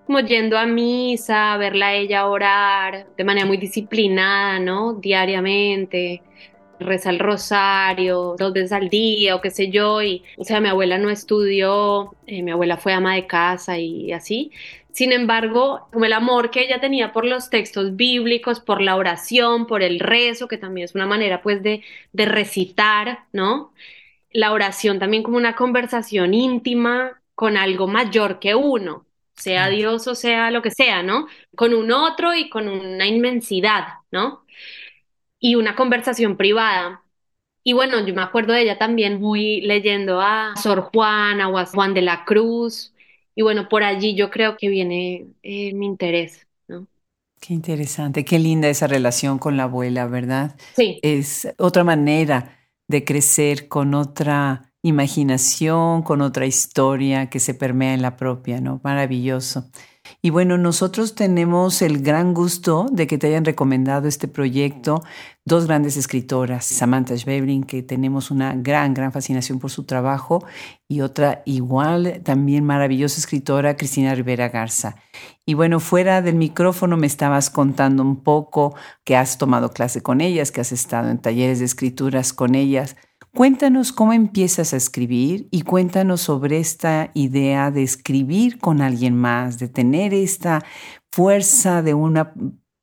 como 0.06 0.20
yendo 0.20 0.56
a 0.56 0.66
misa, 0.66 1.56
verla 1.56 1.88
a 1.88 1.94
ella 1.94 2.26
orar 2.26 3.06
de 3.16 3.24
manera 3.24 3.46
muy 3.46 3.56
disciplinada, 3.56 4.60
¿no? 4.60 4.94
Diariamente 4.94 6.22
reza 6.80 7.10
el 7.10 7.18
rosario 7.18 8.34
dos 8.38 8.52
veces 8.52 8.72
al 8.72 8.88
día 8.88 9.36
o 9.36 9.40
qué 9.40 9.50
sé 9.50 9.70
yo, 9.70 10.02
y 10.02 10.24
o 10.36 10.44
sea, 10.44 10.60
mi 10.60 10.68
abuela 10.68 10.98
no 10.98 11.10
estudió, 11.10 12.16
eh, 12.26 12.42
mi 12.42 12.50
abuela 12.50 12.76
fue 12.76 12.92
ama 12.92 13.14
de 13.14 13.26
casa 13.26 13.78
y 13.78 14.12
así. 14.12 14.52
Sin 14.92 15.12
embargo, 15.12 15.88
como 15.92 16.04
el 16.04 16.12
amor 16.12 16.50
que 16.50 16.62
ella 16.62 16.80
tenía 16.80 17.12
por 17.12 17.24
los 17.24 17.48
textos 17.50 17.96
bíblicos, 17.96 18.60
por 18.60 18.80
la 18.82 18.96
oración, 18.96 19.66
por 19.66 19.82
el 19.82 20.00
rezo, 20.00 20.48
que 20.48 20.58
también 20.58 20.86
es 20.86 20.94
una 20.94 21.06
manera 21.06 21.42
pues 21.42 21.62
de, 21.62 21.82
de 22.12 22.24
recitar, 22.26 23.26
¿no? 23.32 23.72
La 24.32 24.52
oración 24.52 24.98
también 24.98 25.22
como 25.22 25.36
una 25.36 25.56
conversación 25.56 26.34
íntima 26.34 27.20
con 27.34 27.56
algo 27.56 27.86
mayor 27.88 28.38
que 28.40 28.54
uno, 28.54 29.06
sea 29.34 29.68
Dios 29.68 30.06
o 30.06 30.14
sea 30.14 30.50
lo 30.50 30.62
que 30.62 30.70
sea, 30.70 31.02
¿no? 31.02 31.26
Con 31.56 31.74
un 31.74 31.90
otro 31.92 32.34
y 32.34 32.50
con 32.50 32.68
una 32.68 33.06
inmensidad, 33.06 33.84
¿no? 34.10 34.44
Y 35.40 35.56
una 35.56 35.74
conversación 35.74 36.36
privada. 36.36 37.02
Y 37.62 37.72
bueno, 37.72 38.04
yo 38.06 38.14
me 38.14 38.22
acuerdo 38.22 38.52
de 38.52 38.62
ella 38.62 38.78
también 38.78 39.20
muy 39.20 39.60
leyendo 39.62 40.20
a 40.20 40.54
Sor 40.56 40.90
Juana 40.92 41.48
o 41.48 41.58
a 41.58 41.66
Juan 41.66 41.94
de 41.94 42.02
la 42.02 42.24
Cruz. 42.24 42.94
Y 43.34 43.42
bueno, 43.42 43.68
por 43.68 43.82
allí 43.82 44.14
yo 44.14 44.30
creo 44.30 44.56
que 44.56 44.68
viene 44.68 45.26
eh, 45.42 45.72
mi 45.74 45.86
interés, 45.86 46.46
¿no? 46.68 46.86
Qué 47.40 47.54
interesante, 47.54 48.24
qué 48.24 48.38
linda 48.38 48.68
esa 48.68 48.86
relación 48.86 49.38
con 49.38 49.56
la 49.56 49.64
abuela, 49.64 50.06
¿verdad? 50.06 50.56
Sí. 50.76 50.98
Es 51.02 51.48
otra 51.58 51.84
manera 51.84 52.58
de 52.86 53.04
crecer 53.04 53.68
con 53.68 53.94
otra 53.94 54.72
imaginación, 54.82 56.02
con 56.02 56.22
otra 56.22 56.46
historia 56.46 57.30
que 57.30 57.40
se 57.40 57.54
permea 57.54 57.94
en 57.94 58.02
la 58.02 58.16
propia, 58.16 58.60
¿no? 58.60 58.80
Maravilloso. 58.82 59.70
Y 60.22 60.30
bueno, 60.30 60.58
nosotros 60.58 61.14
tenemos 61.14 61.82
el 61.82 62.02
gran 62.02 62.34
gusto 62.34 62.86
de 62.90 63.06
que 63.06 63.18
te 63.18 63.28
hayan 63.28 63.44
recomendado 63.44 64.08
este 64.08 64.28
proyecto 64.28 65.02
dos 65.44 65.66
grandes 65.66 65.96
escritoras, 65.96 66.64
Samantha 66.64 67.16
Schweblin, 67.16 67.64
que 67.64 67.82
tenemos 67.82 68.30
una 68.30 68.54
gran, 68.54 68.94
gran 68.94 69.10
fascinación 69.10 69.58
por 69.58 69.70
su 69.70 69.84
trabajo, 69.84 70.44
y 70.86 71.00
otra 71.00 71.42
igual, 71.44 72.20
también 72.24 72.64
maravillosa 72.64 73.18
escritora, 73.18 73.76
Cristina 73.76 74.14
Rivera 74.14 74.48
Garza. 74.48 74.96
Y 75.46 75.54
bueno, 75.54 75.80
fuera 75.80 76.22
del 76.22 76.36
micrófono 76.36 76.96
me 76.96 77.06
estabas 77.06 77.50
contando 77.50 78.02
un 78.02 78.22
poco 78.22 78.74
que 79.04 79.16
has 79.16 79.38
tomado 79.38 79.70
clase 79.70 80.02
con 80.02 80.20
ellas, 80.20 80.52
que 80.52 80.60
has 80.60 80.72
estado 80.72 81.10
en 81.10 81.18
talleres 81.18 81.58
de 81.58 81.64
escrituras 81.64 82.32
con 82.32 82.54
ellas. 82.54 82.96
Cuéntanos 83.34 83.92
cómo 83.92 84.12
empiezas 84.12 84.74
a 84.74 84.76
escribir 84.76 85.46
y 85.52 85.62
cuéntanos 85.62 86.20
sobre 86.22 86.58
esta 86.58 87.12
idea 87.14 87.70
de 87.70 87.84
escribir 87.84 88.58
con 88.58 88.80
alguien 88.80 89.14
más, 89.14 89.58
de 89.60 89.68
tener 89.68 90.12
esta 90.12 90.64
fuerza 91.12 91.80
de 91.82 91.94
una, 91.94 92.34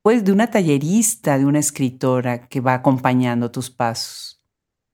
pues, 0.02 0.24
de 0.24 0.32
una 0.32 0.50
tallerista, 0.50 1.38
de 1.38 1.46
una 1.46 1.60
escritora 1.60 2.48
que 2.48 2.62
va 2.62 2.76
acompañando 2.76 3.52
tus 3.52 3.70
pasos. 3.70 4.42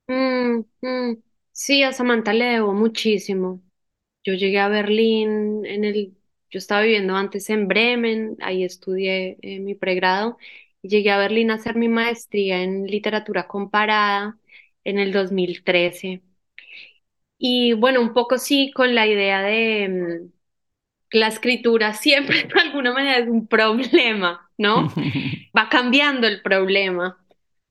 Mm, 0.08 0.64
mm. 0.82 1.22
Sí, 1.52 1.84
a 1.84 1.92
Samantha 1.92 2.32
le 2.32 2.46
debo 2.46 2.74
muchísimo. 2.74 3.62
Yo 4.24 4.34
llegué 4.34 4.58
a 4.58 4.68
Berlín 4.68 5.64
en 5.66 5.84
el, 5.84 6.14
yo 6.50 6.58
estaba 6.58 6.82
viviendo 6.82 7.14
antes 7.14 7.48
en 7.50 7.68
Bremen, 7.68 8.36
ahí 8.40 8.64
estudié 8.64 9.38
eh, 9.40 9.60
mi 9.60 9.74
pregrado, 9.76 10.36
y 10.82 10.88
llegué 10.88 11.12
a 11.12 11.18
Berlín 11.18 11.50
a 11.52 11.54
hacer 11.54 11.76
mi 11.76 11.88
maestría 11.88 12.62
en 12.62 12.86
literatura 12.86 13.46
comparada 13.46 14.36
en 14.84 14.98
el 14.98 15.12
2013. 15.12 16.22
Y 17.38 17.72
bueno, 17.74 18.00
un 18.00 18.14
poco 18.14 18.38
sí 18.38 18.72
con 18.74 18.94
la 18.94 19.06
idea 19.06 19.42
de 19.42 19.88
mm, 19.88 20.32
la 21.18 21.28
escritura 21.28 21.94
siempre 21.94 22.44
de 22.54 22.60
alguna 22.60 22.92
manera 22.92 23.18
es 23.18 23.28
un 23.28 23.46
problema, 23.46 24.50
¿no? 24.58 24.88
Va 25.56 25.68
cambiando 25.68 26.26
el 26.26 26.42
problema, 26.42 27.24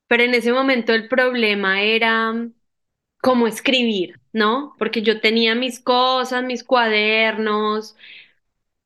pero 0.07 0.23
en 0.23 0.33
ese 0.35 0.53
momento 0.53 0.93
el 0.93 1.07
problema 1.09 1.81
era 1.83 2.33
mm, 2.33 2.53
cómo 3.21 3.47
escribir, 3.47 4.19
¿no? 4.33 4.75
Porque 4.79 5.01
yo 5.03 5.21
tenía 5.21 5.55
mis 5.55 5.79
cosas, 5.81 6.43
mis 6.43 6.63
cuadernos, 6.63 7.95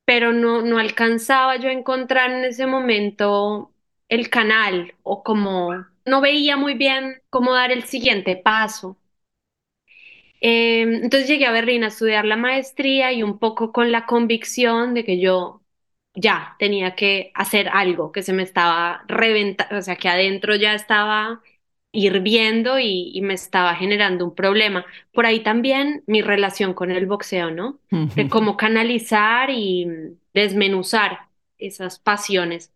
pero 0.04 0.32
no, 0.32 0.62
no 0.62 0.78
alcanzaba 0.78 1.56
yo 1.56 1.68
a 1.68 1.72
encontrar 1.72 2.30
en 2.30 2.44
ese 2.44 2.66
momento 2.66 3.72
el 4.08 4.30
canal 4.30 4.94
o 5.02 5.22
como 5.22 5.86
no 6.04 6.20
veía 6.20 6.56
muy 6.56 6.74
bien 6.74 7.22
cómo 7.30 7.52
dar 7.54 7.70
el 7.72 7.84
siguiente 7.84 8.36
paso. 8.36 8.96
Em, 10.40 10.94
entonces 11.04 11.28
llegué 11.28 11.46
a 11.46 11.52
Berlín 11.52 11.84
a 11.84 11.88
estudiar 11.88 12.24
la 12.24 12.36
maestría 12.36 13.12
y 13.12 13.22
un 13.22 13.38
poco 13.38 13.72
con 13.72 13.90
la 13.92 14.06
convicción 14.06 14.94
de 14.94 15.04
que 15.04 15.18
yo 15.20 15.62
ya 16.14 16.56
tenía 16.58 16.94
que 16.94 17.32
hacer 17.34 17.68
algo, 17.68 18.12
que 18.12 18.22
se 18.22 18.32
me 18.32 18.42
estaba 18.42 19.04
reventando, 19.08 19.78
o 19.78 19.82
sea, 19.82 19.96
que 19.96 20.08
adentro 20.08 20.54
ya 20.56 20.74
estaba 20.74 21.42
hirviendo 21.92 22.78
y, 22.78 23.10
y, 23.14 23.22
me 23.22 23.34
estaba 23.34 23.74
generando 23.74 24.24
un 24.26 24.34
problema. 24.34 24.84
Por 25.12 25.26
ahí 25.26 25.40
también 25.42 26.02
mi 26.06 26.22
relación 26.22 26.74
con 26.74 26.90
el 26.90 27.06
boxeo, 27.06 27.50
¿no? 27.50 27.80
De 27.90 28.28
cómo 28.28 28.56
canalizar 28.56 29.50
y 29.50 29.86
desmenuzar 30.34 31.28
esas 31.58 31.98
pasiones. 31.98 32.72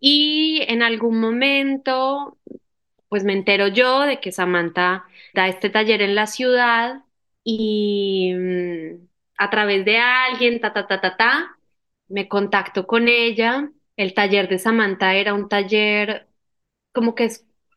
Y 0.00 0.62
en 0.68 0.82
algún 0.82 1.20
momento, 1.20 2.38
pues 3.08 3.24
me 3.24 3.32
entero 3.34 3.68
yo 3.68 4.02
de 4.02 4.20
que 4.20 4.32
Samantha 4.32 5.06
da 5.34 5.48
este 5.48 5.70
taller 5.70 6.02
en 6.02 6.14
la 6.14 6.26
ciudad 6.26 7.04
y 7.44 8.32
mm, 8.34 9.08
a 9.38 9.50
través 9.50 9.84
de 9.84 9.98
alguien, 9.98 10.60
ta, 10.60 10.72
ta, 10.72 10.86
ta, 10.86 11.00
ta, 11.00 11.16
ta, 11.16 11.58
me 12.08 12.28
contacto 12.28 12.86
con 12.86 13.08
ella. 13.08 13.70
El 13.96 14.14
taller 14.14 14.48
de 14.48 14.58
Samantha 14.58 15.14
era 15.14 15.34
un 15.34 15.48
taller 15.48 16.28
como 16.92 17.14
que 17.14 17.30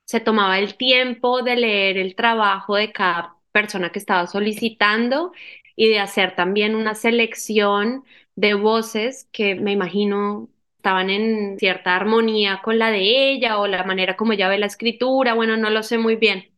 se 0.06 0.20
tomaba 0.20 0.60
el 0.60 0.76
tiempo 0.78 1.42
de 1.44 1.56
leer 1.56 1.98
el 1.98 2.16
trabajo 2.16 2.76
de 2.76 2.92
cada 2.92 3.36
persona 3.52 3.92
que 3.92 4.00
estaba 4.00 4.28
solicitando 4.28 5.32
y 5.76 5.90
de 5.90 6.00
hacer 6.00 6.36
también 6.36 6.76
una 6.76 6.96
selección 6.96 8.04
de 8.36 8.54
voces 8.56 9.28
que 9.32 9.56
me 9.56 9.72
imagino 9.72 10.50
estaban 10.80 11.10
en 11.12 11.60
cierta 11.60 11.96
armonía 11.96 12.62
con 12.64 12.80
la 12.80 12.92
de 12.92 13.32
ella 13.34 13.60
o 13.60 13.68
la 13.68 13.84
manera 13.84 14.16
como 14.18 14.34
ella 14.34 14.50
ve 14.50 14.58
la 14.60 14.66
escritura, 14.68 15.34
bueno, 15.36 15.58
no 15.58 15.70
lo 15.70 15.84
sé 15.84 15.98
muy 15.98 16.16
bien. 16.16 16.50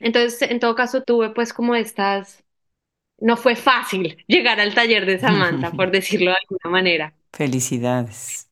Entonces, 0.00 0.42
en 0.50 0.60
todo 0.60 0.74
caso, 0.76 1.04
tuve 1.04 1.30
pues 1.30 1.52
como 1.52 1.74
estas, 1.76 2.44
no 3.18 3.36
fue 3.38 3.56
fácil 3.56 4.24
llegar 4.28 4.60
al 4.60 4.74
taller 4.74 5.06
de 5.06 5.18
Samantha, 5.20 5.74
por 5.76 5.90
decirlo 5.92 6.32
de 6.32 6.38
alguna 6.38 6.70
manera. 6.70 7.14
Felicidades. 7.32 8.48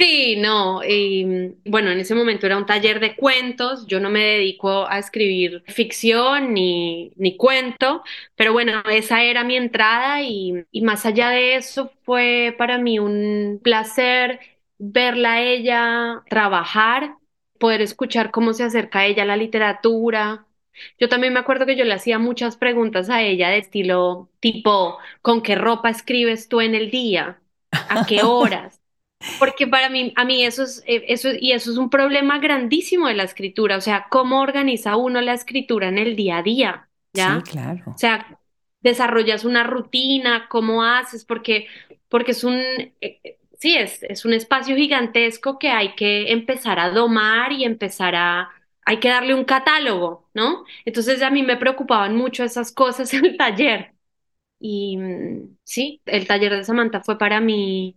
Sí, 0.00 0.36
no, 0.36 0.80
y 0.84 1.56
bueno, 1.64 1.90
en 1.90 1.98
ese 1.98 2.14
momento 2.14 2.46
era 2.46 2.56
un 2.56 2.66
taller 2.66 3.00
de 3.00 3.16
cuentos, 3.16 3.84
yo 3.88 3.98
no 3.98 4.10
me 4.10 4.20
dedico 4.20 4.86
a 4.88 4.98
escribir 5.00 5.64
ficción 5.66 6.54
ni, 6.54 7.12
ni 7.16 7.36
cuento, 7.36 8.04
pero 8.36 8.52
bueno, 8.52 8.80
esa 8.88 9.24
era 9.24 9.42
mi 9.42 9.56
entrada 9.56 10.22
y, 10.22 10.64
y 10.70 10.82
más 10.82 11.04
allá 11.04 11.30
de 11.30 11.56
eso 11.56 11.90
fue 12.04 12.54
para 12.56 12.78
mí 12.78 13.00
un 13.00 13.58
placer 13.64 14.38
verla 14.78 15.32
a 15.34 15.42
ella 15.42 16.22
trabajar, 16.30 17.16
poder 17.58 17.80
escuchar 17.82 18.30
cómo 18.30 18.52
se 18.52 18.62
acerca 18.62 19.00
a 19.00 19.06
ella 19.06 19.24
la 19.24 19.36
literatura. 19.36 20.46
Yo 21.00 21.08
también 21.08 21.32
me 21.32 21.40
acuerdo 21.40 21.66
que 21.66 21.74
yo 21.76 21.84
le 21.84 21.94
hacía 21.94 22.20
muchas 22.20 22.56
preguntas 22.56 23.10
a 23.10 23.22
ella 23.22 23.48
de 23.48 23.58
estilo 23.58 24.30
tipo, 24.38 24.98
¿con 25.22 25.42
qué 25.42 25.56
ropa 25.56 25.90
escribes 25.90 26.48
tú 26.48 26.60
en 26.60 26.76
el 26.76 26.90
día? 26.92 27.40
¿A 27.88 28.04
qué 28.06 28.22
horas? 28.22 28.80
Porque 29.38 29.66
para 29.66 29.88
mí, 29.88 30.12
a 30.16 30.24
mí 30.24 30.44
eso 30.44 30.64
es, 30.64 30.82
eh, 30.86 31.04
eso, 31.08 31.30
y 31.38 31.52
eso 31.52 31.70
es 31.70 31.76
un 31.76 31.90
problema 31.90 32.38
grandísimo 32.38 33.08
de 33.08 33.14
la 33.14 33.24
escritura, 33.24 33.76
o 33.76 33.80
sea, 33.80 34.06
cómo 34.10 34.40
organiza 34.40 34.96
uno 34.96 35.20
la 35.20 35.34
escritura 35.34 35.88
en 35.88 35.98
el 35.98 36.16
día 36.16 36.38
a 36.38 36.42
día, 36.42 36.88
¿ya? 37.12 37.42
Sí, 37.44 37.50
claro. 37.50 37.84
O 37.92 37.98
sea, 37.98 38.40
desarrollas 38.80 39.44
una 39.44 39.64
rutina, 39.64 40.48
cómo 40.48 40.84
haces, 40.84 41.24
porque, 41.24 41.66
porque 42.08 42.32
es 42.32 42.44
un, 42.44 42.54
eh, 43.00 43.38
sí, 43.58 43.76
es, 43.76 44.02
es 44.04 44.24
un 44.24 44.32
espacio 44.34 44.76
gigantesco 44.76 45.58
que 45.58 45.68
hay 45.70 45.94
que 45.94 46.32
empezar 46.32 46.78
a 46.78 46.90
domar 46.90 47.52
y 47.52 47.64
empezar 47.64 48.14
a, 48.16 48.50
hay 48.84 49.00
que 49.00 49.08
darle 49.08 49.34
un 49.34 49.44
catálogo, 49.44 50.28
¿no? 50.34 50.64
Entonces 50.84 51.22
a 51.22 51.30
mí 51.30 51.42
me 51.42 51.56
preocupaban 51.56 52.16
mucho 52.16 52.44
esas 52.44 52.72
cosas 52.72 53.12
en 53.14 53.26
el 53.26 53.36
taller. 53.36 53.94
Y 54.60 54.96
mm, 54.98 55.58
sí, 55.64 56.02
el 56.06 56.26
taller 56.26 56.54
de 56.56 56.64
Samantha 56.64 57.02
fue 57.02 57.18
para 57.18 57.40
mí 57.40 57.96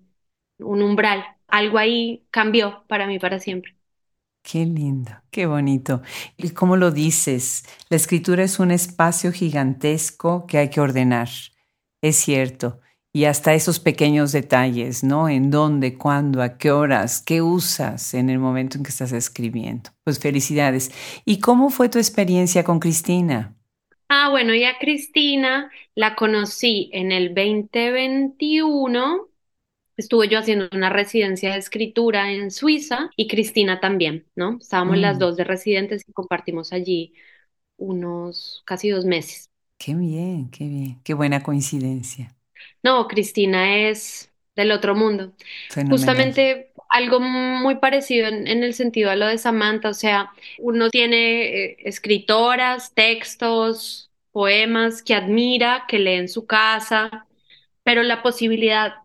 un 0.63 0.81
umbral. 0.81 1.23
Algo 1.47 1.77
ahí 1.77 2.25
cambió 2.31 2.83
para 2.87 3.07
mí 3.07 3.19
para 3.19 3.39
siempre. 3.39 3.75
Qué 4.43 4.65
lindo, 4.65 5.11
qué 5.29 5.45
bonito. 5.45 6.01
Y 6.37 6.49
como 6.51 6.75
lo 6.75 6.91
dices, 6.91 7.63
la 7.89 7.97
escritura 7.97 8.43
es 8.43 8.59
un 8.59 8.71
espacio 8.71 9.31
gigantesco 9.31 10.45
que 10.47 10.57
hay 10.57 10.69
que 10.69 10.81
ordenar. 10.81 11.29
Es 12.01 12.17
cierto. 12.17 12.79
Y 13.13 13.25
hasta 13.25 13.53
esos 13.53 13.79
pequeños 13.79 14.31
detalles, 14.31 15.03
¿no? 15.03 15.29
En 15.29 15.51
dónde, 15.51 15.97
cuándo, 15.97 16.41
a 16.41 16.57
qué 16.57 16.71
horas, 16.71 17.21
qué 17.21 17.41
usas 17.41 18.13
en 18.13 18.29
el 18.29 18.39
momento 18.39 18.77
en 18.77 18.83
que 18.83 18.89
estás 18.89 19.11
escribiendo. 19.11 19.91
Pues 20.03 20.19
felicidades. 20.19 20.91
¿Y 21.25 21.39
cómo 21.39 21.69
fue 21.69 21.89
tu 21.89 21.99
experiencia 21.99 22.63
con 22.63 22.79
Cristina? 22.79 23.55
Ah, 24.09 24.29
bueno, 24.29 24.53
ya 24.55 24.77
Cristina 24.79 25.71
la 25.95 26.15
conocí 26.15 26.89
en 26.93 27.11
el 27.11 27.33
2021 27.33 29.30
Estuve 30.01 30.27
yo 30.29 30.39
haciendo 30.39 30.67
una 30.73 30.89
residencia 30.89 31.53
de 31.53 31.59
escritura 31.59 32.31
en 32.31 32.51
Suiza 32.51 33.09
y 33.15 33.27
Cristina 33.27 33.79
también, 33.79 34.27
¿no? 34.35 34.57
Estábamos 34.61 34.97
las 34.97 35.17
Mm, 35.17 35.19
dos 35.19 35.37
de 35.37 35.43
residentes 35.45 36.03
y 36.07 36.13
compartimos 36.13 36.73
allí 36.73 37.13
unos 37.77 38.63
casi 38.65 38.89
dos 38.91 39.05
meses. 39.05 39.49
qué 39.77 39.95
bien, 39.95 40.49
qué 40.51 40.67
bien, 40.69 41.01
qué 41.03 41.13
buena 41.13 41.43
coincidencia. 41.43 42.35
No, 42.83 43.07
Cristina 43.07 43.77
es 43.89 44.31
del 44.55 44.71
otro 44.71 44.95
mundo. 44.95 45.33
Fenomenal. 45.73 46.29
Justamente 46.29 46.71
algo 46.89 47.19
muy 47.19 47.75
parecido 47.75 48.27
en, 48.27 48.47
en 48.47 48.63
el 48.63 48.73
sentido 48.73 49.09
a 49.11 49.15
lo 49.15 49.27
de 49.27 49.37
Samantha, 49.37 49.89
o 49.89 49.93
sea, 49.93 50.31
uno 50.57 50.89
tiene 50.89 51.65
eh, 51.65 51.77
escritoras, 51.79 52.93
textos, 52.93 54.11
poemas 54.31 55.01
que 55.03 55.13
admira, 55.15 55.85
que 55.87 55.99
lee 55.99 56.13
en 56.15 56.29
su 56.29 56.45
casa, 56.45 57.27
pero 57.83 58.03
la 58.03 58.23
posibilidad 58.23 58.95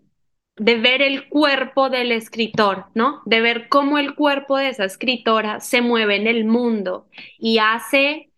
de 0.56 0.76
ver 0.76 1.02
el 1.02 1.28
cuerpo 1.28 1.90
del 1.90 2.12
escritor, 2.12 2.86
¿no? 2.94 3.22
De 3.26 3.40
ver 3.40 3.68
cómo 3.68 3.98
el 3.98 4.14
cuerpo 4.14 4.56
de 4.56 4.68
esa 4.68 4.84
escritora 4.84 5.60
se 5.60 5.82
mueve 5.82 6.16
en 6.16 6.26
el 6.26 6.44
mundo 6.44 7.08
y 7.38 7.58
hace 7.58 8.30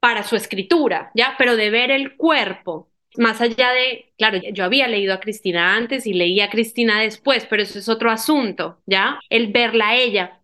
para 0.00 0.22
su 0.24 0.34
escritura, 0.34 1.10
¿ya? 1.14 1.34
Pero 1.38 1.56
de 1.56 1.70
ver 1.70 1.90
el 1.90 2.16
cuerpo, 2.16 2.88
más 3.16 3.40
allá 3.40 3.70
de, 3.70 4.12
claro, 4.18 4.40
yo 4.52 4.64
había 4.64 4.88
leído 4.88 5.14
a 5.14 5.20
Cristina 5.20 5.76
antes 5.76 6.06
y 6.06 6.12
leía 6.12 6.46
a 6.46 6.50
Cristina 6.50 7.00
después, 7.00 7.46
pero 7.48 7.62
eso 7.62 7.78
es 7.78 7.88
otro 7.88 8.10
asunto, 8.10 8.80
¿ya? 8.86 9.20
El 9.28 9.52
verla 9.52 9.90
a 9.90 9.96
ella. 9.96 10.40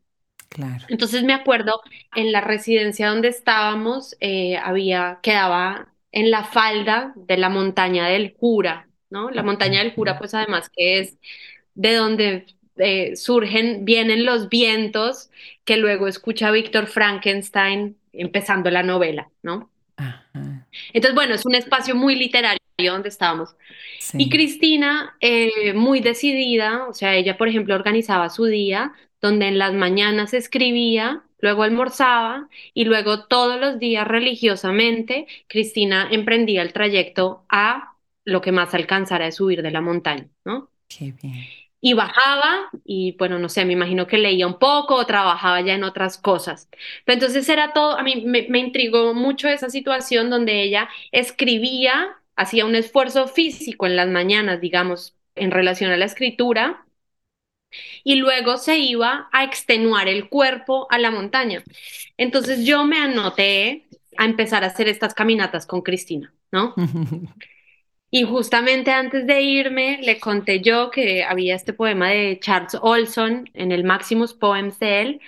Claro. 0.49 0.85
Entonces 0.89 1.25
me 1.25 1.35
acuerdo 1.35 1.81
en 2.15 2.33
la 2.33 2.41
residencia 2.41 3.09
donde 3.09 3.29
estábamos, 3.29 4.17
eh, 4.21 4.57
había, 4.59 5.19
quedaba 5.23 5.93
en 6.13 6.31
la 6.31 6.45
falda 6.45 7.13
de 7.17 7.37
la 7.37 7.49
montaña 7.49 8.07
del 8.07 8.35
Jura, 8.39 8.86
¿no? 9.11 9.31
La 9.31 9.43
montaña 9.43 9.81
del 9.81 9.93
Ujú. 9.97 10.05
pues 10.19 10.35
además 10.35 10.71
que 10.75 11.01
es 11.01 11.17
de 11.75 11.95
donde 11.95 12.47
eh, 12.77 13.17
surgen, 13.17 13.85
vienen 13.85 14.25
los 14.25 14.49
vientos 14.49 15.31
que 15.65 15.77
luego 15.77 16.09
escucha 16.09 16.51
Víctor 16.51 16.87
Frankenstein 16.87 17.97
empezando 18.13 18.71
la 18.71 18.83
novela, 18.83 19.31
¿no? 19.43 19.71
Ajá. 19.97 20.67
Entonces, 20.93 21.15
bueno, 21.15 21.35
es 21.35 21.47
un 21.47 21.55
espacio 21.55 21.95
muy 21.95 22.17
literario 22.17 22.59
donde 22.79 23.09
estábamos. 23.09 23.57
Y. 24.13 24.29
Cristina, 24.31 25.17
eh, 25.21 25.73
muy 25.75 26.01
decidida, 26.01 26.87
o 26.87 26.95
sea, 26.95 27.15
ella, 27.17 27.37
por 27.37 27.49
ejemplo, 27.49 27.75
organizaba 27.75 28.29
su 28.29 28.45
día, 28.45 28.93
donde 29.21 29.49
en 29.49 29.59
las 29.59 29.73
mañanas 29.73 30.35
escribía, 30.35 31.23
luego 31.41 31.63
almorzaba 31.63 32.49
y 32.75 32.85
luego 32.85 33.25
todos 33.27 33.59
los 33.61 33.79
días 33.79 34.07
religiosamente, 34.07 35.27
Cristina 35.49 36.09
emprendía 36.11 36.63
el 36.63 36.73
trayecto 36.73 37.45
a 37.49 37.96
lo 38.27 38.43
que 38.43 38.53
más 38.53 38.75
alcanzara 38.75 39.27
de 39.27 39.33
subir 39.33 39.63
de 39.63 39.73
la 39.73 39.83
montaña, 39.83 40.29
¿no? 40.47 40.71
Qué 40.89 41.13
bien. 41.13 41.53
y 41.81 41.93
bajaba 41.95 42.71
y 42.85 43.17
bueno, 43.19 43.39
no 43.39 43.49
sé, 43.49 43.65
me 43.65 43.75
imagino 43.75 44.07
que 44.07 44.19
leía 44.19 44.47
un 44.47 44.59
poco 44.59 44.97
o 44.97 45.07
trabajaba 45.07 45.61
ya 45.61 45.75
en 45.75 45.85
otras 45.85 46.19
cosas. 46.19 46.69
Pero 47.05 47.15
entonces 47.15 47.49
era 47.49 47.73
todo, 47.73 47.99
a 47.99 48.03
mí 48.03 48.25
me, 48.27 48.47
me 48.49 48.59
intrigó 48.59 49.15
mucho 49.15 49.49
esa 49.49 49.71
situación 49.71 50.31
donde 50.31 50.63
ella 50.63 50.89
escribía, 51.13 52.17
hacía 52.35 52.65
un 52.67 52.75
esfuerzo 52.75 53.29
físico 53.29 53.87
en 53.87 53.97
las 53.97 54.09
mañanas, 54.09 54.61
digamos, 54.61 55.17
en 55.37 55.51
relación 55.51 55.91
a 55.93 55.97
la 55.97 56.07
escritura. 56.07 56.87
Y 58.05 58.17
luego 58.17 58.57
se 58.57 58.79
iba 58.79 59.29
a 59.33 59.45
extenuar 59.45 60.09
el 60.09 60.29
cuerpo 60.29 60.87
a 60.91 60.99
la 60.99 61.11
montaña. 61.11 61.65
Entonces 62.17 62.65
yo 62.65 62.85
me 62.85 62.99
anoté 62.99 63.87
a 64.17 64.25
empezar 64.25 64.65
a 64.65 64.69
hacer 64.69 64.89
estas 64.89 65.15
caminatas 65.15 65.67
con 65.67 65.83
Cristina, 65.83 66.35
¿no? 66.53 66.77
Y 68.11 68.23
justamente 68.23 68.93
antes 68.93 69.27
de 69.27 69.43
irme, 69.43 69.99
le 70.03 70.19
conté 70.21 70.61
yo 70.61 70.91
que 70.91 71.25
había 71.25 71.55
este 71.57 71.73
poema 71.73 72.09
de 72.11 72.39
Charles 72.41 72.77
Olson 72.81 73.51
en 73.55 73.73
el 73.73 73.85
Maximus 73.85 74.33
Poems 74.33 74.79
de 74.79 75.01
él, 75.03 75.21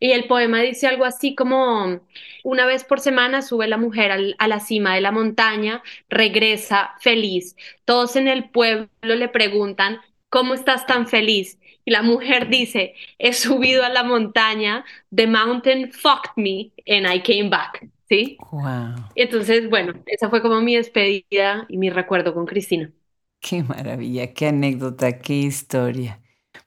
y 0.00 0.12
el 0.12 0.26
poema 0.26 0.60
dice 0.62 0.86
algo 0.88 1.04
así 1.04 1.34
como, 1.34 2.00
una 2.44 2.66
vez 2.66 2.84
por 2.84 3.00
semana 3.00 3.42
sube 3.42 3.68
la 3.68 3.76
mujer 3.78 4.12
al- 4.12 4.36
a 4.38 4.48
la 4.48 4.60
cima 4.60 4.94
de 4.94 5.02
la 5.02 5.12
montaña, 5.12 5.82
regresa 6.08 6.94
feliz. 7.00 7.56
Todos 7.84 8.16
en 8.16 8.28
el 8.28 8.50
pueblo 8.50 8.88
le 9.02 9.28
preguntan, 9.28 10.00
¿cómo 10.30 10.54
estás 10.54 10.86
tan 10.86 11.06
feliz? 11.08 11.58
Y 11.84 11.90
la 11.92 12.02
mujer 12.02 12.48
dice, 12.48 12.94
he 13.18 13.32
subido 13.34 13.84
a 13.84 13.90
la 13.90 14.02
montaña, 14.04 14.84
the 15.14 15.26
mountain 15.26 15.92
fucked 15.92 16.32
me 16.36 16.72
and 16.88 17.06
I 17.06 17.20
came 17.22 17.50
back, 17.50 17.86
¿sí? 18.10 18.46
Wow. 18.52 18.96
Entonces, 19.14 19.70
bueno, 19.70 19.94
esa 20.06 20.30
fue 20.30 20.42
como 20.42 20.60
mi 20.62 20.76
despedida 20.76 21.66
y 21.68 21.78
mi 21.78 21.90
recuerdo 21.90 22.34
con 22.34 22.46
Cristina. 22.46 22.92
Qué 23.40 23.62
maravilla, 23.62 24.32
qué 24.34 24.48
anécdota, 24.48 25.18
qué 25.18 25.34
historia. 25.34 26.20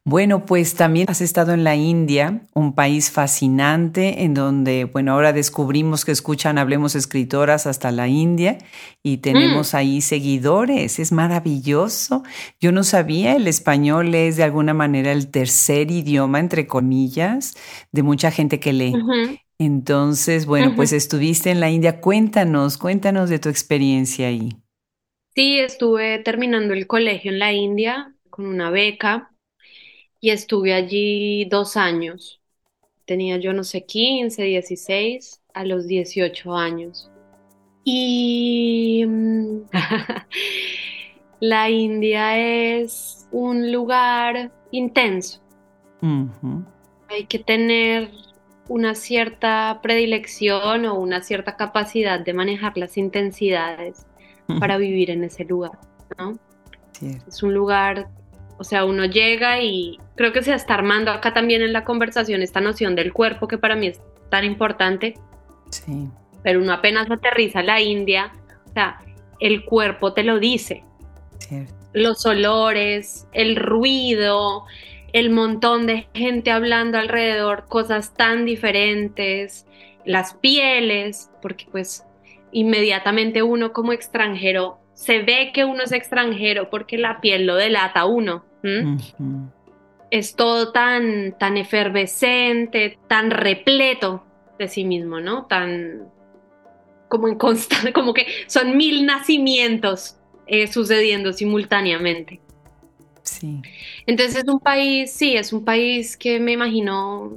Bueno, 0.05 0.45
pues 0.45 0.75
también 0.75 1.07
has 1.09 1.21
estado 1.21 1.53
en 1.53 1.63
la 1.63 1.75
India, 1.75 2.41
un 2.53 2.75
país 2.75 3.11
fascinante 3.11 4.23
en 4.23 4.33
donde, 4.33 4.85
bueno, 4.85 5.13
ahora 5.13 5.33
descubrimos 5.33 6.03
que 6.03 6.11
escuchan 6.11 6.57
Hablemos 6.57 6.95
Escritoras 6.95 7.67
hasta 7.67 7.91
la 7.91 8.07
India 8.09 8.57
y 9.03 9.17
Mm, 9.17 9.21
tenemos 9.21 9.73
ahí 9.73 10.01
seguidores. 10.01 10.99
Es 10.99 11.11
maravilloso. 11.13 12.23
Yo 12.59 12.71
no 12.73 12.83
sabía, 12.83 13.35
el 13.35 13.47
español 13.47 14.13
es 14.15 14.37
de 14.37 14.43
alguna 14.43 14.73
manera 14.73 15.11
el 15.13 15.29
tercer 15.31 15.91
idioma, 15.91 16.39
entre 16.39 16.67
comillas, 16.67 17.55
de 17.91 18.03
mucha 18.03 18.31
gente 18.31 18.59
que 18.59 18.73
lee. 18.73 19.07
Entonces, 19.59 20.45
bueno, 20.45 20.73
pues 20.75 20.93
estuviste 20.93 21.51
en 21.51 21.59
la 21.59 21.69
India. 21.69 22.01
Cuéntanos, 22.01 22.77
cuéntanos 22.77 23.29
de 23.29 23.39
tu 23.39 23.49
experiencia 23.49 24.27
ahí. 24.27 24.49
Sí, 25.35 25.59
estuve 25.59 26.19
terminando 26.19 26.73
el 26.73 26.85
colegio 26.85 27.31
en 27.31 27.39
la 27.39 27.53
India 27.53 28.13
con 28.29 28.45
una 28.45 28.69
beca 28.69 29.31
y 30.19 30.29
estuve 30.29 30.73
allí 30.73 31.45
dos 31.45 31.75
años. 31.77 32.41
Tenía 33.05 33.37
yo, 33.37 33.53
no 33.53 33.63
sé, 33.63 33.85
15, 33.85 34.43
16 34.43 35.41
a 35.53 35.65
los 35.65 35.87
18 35.87 36.55
años. 36.55 37.09
Y 37.83 39.03
mm, 39.05 39.61
la 41.39 41.69
India 41.69 42.37
es 42.37 43.27
un 43.31 43.71
lugar 43.71 44.51
intenso. 44.71 45.41
Hay 47.09 47.25
que 47.25 47.39
tener 47.39 48.11
una 48.67 48.95
cierta 48.95 49.79
predilección 49.81 50.85
o 50.85 50.95
una 50.95 51.21
cierta 51.21 51.55
capacidad 51.57 52.19
de 52.19 52.33
manejar 52.33 52.77
las 52.77 52.97
intensidades 52.97 54.05
para 54.59 54.77
vivir 54.77 55.09
en 55.09 55.23
ese 55.23 55.45
lugar, 55.45 55.77
¿no? 56.17 56.37
Cierto. 56.91 57.25
Es 57.27 57.43
un 57.43 57.53
lugar, 57.53 58.07
o 58.57 58.63
sea, 58.63 58.85
uno 58.85 59.05
llega 59.05 59.61
y 59.61 59.99
creo 60.15 60.31
que 60.31 60.43
se 60.43 60.53
está 60.53 60.75
armando 60.75 61.11
acá 61.11 61.33
también 61.33 61.61
en 61.61 61.73
la 61.73 61.83
conversación 61.83 62.41
esta 62.41 62.61
noción 62.61 62.95
del 62.95 63.13
cuerpo 63.13 63.47
que 63.47 63.57
para 63.57 63.75
mí 63.75 63.87
es 63.87 64.01
tan 64.29 64.45
importante, 64.45 65.15
Sí, 65.69 66.07
pero 66.43 66.59
uno 66.59 66.73
apenas 66.73 67.09
aterriza 67.09 67.59
a 67.59 67.63
la 67.63 67.81
India, 67.81 68.31
o 68.69 68.73
sea, 68.73 68.99
el 69.39 69.65
cuerpo 69.65 70.13
te 70.13 70.23
lo 70.23 70.39
dice, 70.39 70.83
cierto. 71.39 71.73
los 71.93 72.25
olores, 72.25 73.27
el 73.33 73.55
ruido, 73.55 74.65
el 75.13 75.29
montón 75.29 75.85
de 75.85 76.07
gente 76.13 76.51
hablando 76.51 76.97
alrededor, 76.97 77.65
cosas 77.67 78.13
tan 78.15 78.45
diferentes, 78.45 79.65
las 80.05 80.33
pieles, 80.33 81.29
porque 81.41 81.65
pues 81.71 82.05
inmediatamente 82.51 83.43
uno 83.43 83.73
como 83.73 83.93
extranjero 83.93 84.79
se 84.93 85.21
ve 85.21 85.51
que 85.53 85.65
uno 85.65 85.83
es 85.83 85.91
extranjero 85.91 86.69
porque 86.69 86.97
la 86.97 87.21
piel 87.21 87.45
lo 87.45 87.55
delata 87.55 88.01
a 88.01 88.05
uno. 88.05 88.43
Es 90.09 90.35
todo 90.35 90.71
tan, 90.71 91.37
tan 91.37 91.57
efervescente, 91.57 92.97
tan 93.07 93.31
repleto 93.31 94.23
de 94.57 94.67
sí 94.67 94.83
mismo, 94.83 95.19
¿no? 95.19 95.45
Tan 95.45 96.11
como 97.07 97.27
en 97.27 97.35
constante, 97.35 97.93
como 97.93 98.13
que 98.13 98.25
son 98.47 98.77
mil 98.77 99.05
nacimientos 99.05 100.17
eh, 100.47 100.67
sucediendo 100.67 101.33
simultáneamente. 101.33 102.39
Sí, 103.23 103.65
Entonces 104.05 104.37
es 104.43 104.47
un 104.47 104.59
país, 104.59 105.11
sí, 105.13 105.35
es 105.35 105.53
un 105.53 105.65
país 105.65 106.17
que 106.17 106.39
me 106.39 106.53
imagino 106.53 107.33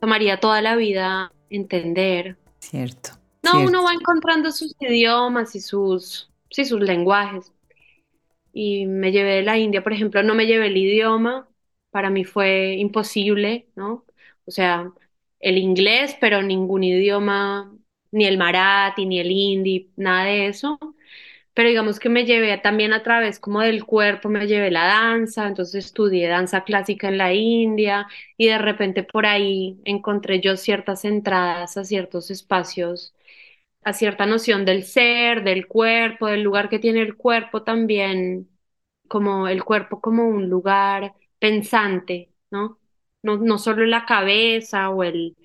tomaría 0.00 0.40
toda 0.40 0.62
la 0.62 0.76
vida 0.76 1.32
entender. 1.50 2.38
cierto, 2.60 3.18
No, 3.42 3.62
uno 3.64 3.84
va 3.84 3.92
encontrando 3.92 4.50
sus 4.52 4.74
idiomas 4.80 5.54
y 5.54 5.60
sus, 5.60 6.30
sí, 6.50 6.64
sus 6.64 6.80
lenguajes. 6.80 7.52
Y 8.52 8.86
me 8.86 9.10
llevé 9.12 9.36
de 9.36 9.42
la 9.42 9.58
India, 9.58 9.82
por 9.82 9.92
ejemplo, 9.92 10.22
no 10.22 10.34
me 10.34 10.46
llevé 10.46 10.68
el 10.68 10.76
idioma, 10.76 11.48
para 11.90 12.10
mí 12.10 12.24
fue 12.24 12.74
imposible, 12.76 13.68
¿no? 13.76 14.04
O 14.46 14.50
sea, 14.50 14.92
el 15.40 15.58
inglés, 15.58 16.16
pero 16.20 16.42
ningún 16.42 16.84
idioma, 16.84 17.76
ni 18.12 18.26
el 18.26 18.38
marathi, 18.38 19.06
ni 19.06 19.18
el 19.20 19.30
hindi, 19.30 19.90
nada 19.96 20.24
de 20.26 20.46
eso. 20.48 20.78
Pero 21.54 21.68
digamos 21.68 22.00
que 22.00 22.08
me 22.08 22.24
llevé 22.26 22.56
también 22.58 22.92
a 22.92 23.02
través 23.04 23.38
como 23.38 23.60
del 23.60 23.84
cuerpo, 23.84 24.28
me 24.28 24.46
llevé 24.46 24.70
la 24.72 24.86
danza, 24.86 25.46
entonces 25.46 25.86
estudié 25.86 26.28
danza 26.28 26.64
clásica 26.64 27.08
en 27.08 27.18
la 27.18 27.32
India 27.32 28.06
y 28.36 28.48
de 28.48 28.58
repente 28.58 29.04
por 29.04 29.24
ahí 29.26 29.80
encontré 29.84 30.40
yo 30.40 30.56
ciertas 30.56 31.04
entradas 31.04 31.76
a 31.76 31.84
ciertos 31.84 32.30
espacios, 32.32 33.14
a 33.82 33.92
cierta 33.92 34.26
noción 34.26 34.64
del 34.64 34.84
ser, 34.84 35.44
del 35.44 35.66
cuerpo, 35.66 36.26
del 36.28 36.42
lugar 36.42 36.68
que 36.68 36.78
tiene 36.78 37.02
el 37.02 37.16
cuerpo 37.16 37.62
también 37.64 38.48
como 39.08 39.48
el 39.48 39.64
cuerpo 39.64 40.00
como 40.00 40.28
un 40.28 40.48
lugar 40.48 41.14
pensante, 41.38 42.32
¿no? 42.50 42.78
No, 43.22 43.36
no 43.38 43.58
solo 43.58 43.86
la 43.86 44.04
cabeza 44.06 44.90
o 44.90 45.02
el, 45.04 45.36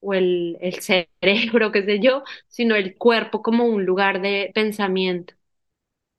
o 0.00 0.14
el, 0.14 0.58
el 0.60 0.74
cerebro, 0.82 1.72
qué 1.72 1.84
sé 1.84 2.00
yo, 2.00 2.22
sino 2.48 2.74
el 2.76 2.96
cuerpo 2.96 3.42
como 3.42 3.66
un 3.66 3.84
lugar 3.86 4.20
de 4.22 4.50
pensamiento. 4.54 5.34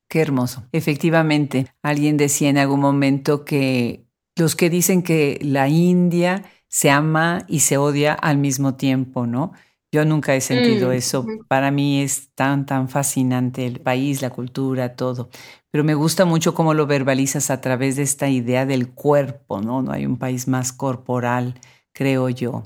Qué 0.08 0.20
hermoso. 0.20 0.64
Efectivamente, 0.72 1.66
alguien 1.82 2.16
decía 2.16 2.48
en 2.48 2.58
algún 2.58 2.80
momento 2.80 3.44
que 3.44 4.06
los 4.36 4.54
que 4.54 4.70
dicen 4.70 5.02
que 5.02 5.38
la 5.42 5.68
India 5.68 6.44
se 6.68 6.90
ama 6.90 7.44
y 7.48 7.60
se 7.60 7.76
odia 7.78 8.12
al 8.14 8.38
mismo 8.38 8.76
tiempo, 8.76 9.26
¿no? 9.26 9.52
Yo 9.92 10.04
nunca 10.04 10.34
he 10.36 10.40
sentido 10.40 10.90
Mm, 10.90 10.92
eso. 10.92 11.26
Para 11.48 11.70
mí 11.70 12.02
es 12.02 12.30
tan, 12.34 12.66
tan 12.66 12.88
fascinante 12.88 13.66
el 13.66 13.80
país, 13.80 14.22
la 14.22 14.30
cultura, 14.30 14.94
todo. 14.94 15.30
Pero 15.70 15.84
me 15.84 15.94
gusta 15.94 16.24
mucho 16.24 16.54
cómo 16.54 16.74
lo 16.74 16.86
verbalizas 16.86 17.50
a 17.50 17.60
través 17.60 17.96
de 17.96 18.02
esta 18.02 18.28
idea 18.28 18.66
del 18.66 18.92
cuerpo, 18.92 19.60
¿no? 19.60 19.82
No 19.82 19.92
hay 19.92 20.06
un 20.06 20.18
país 20.18 20.48
más 20.48 20.72
corporal, 20.72 21.54
creo 21.92 22.28
yo. 22.28 22.64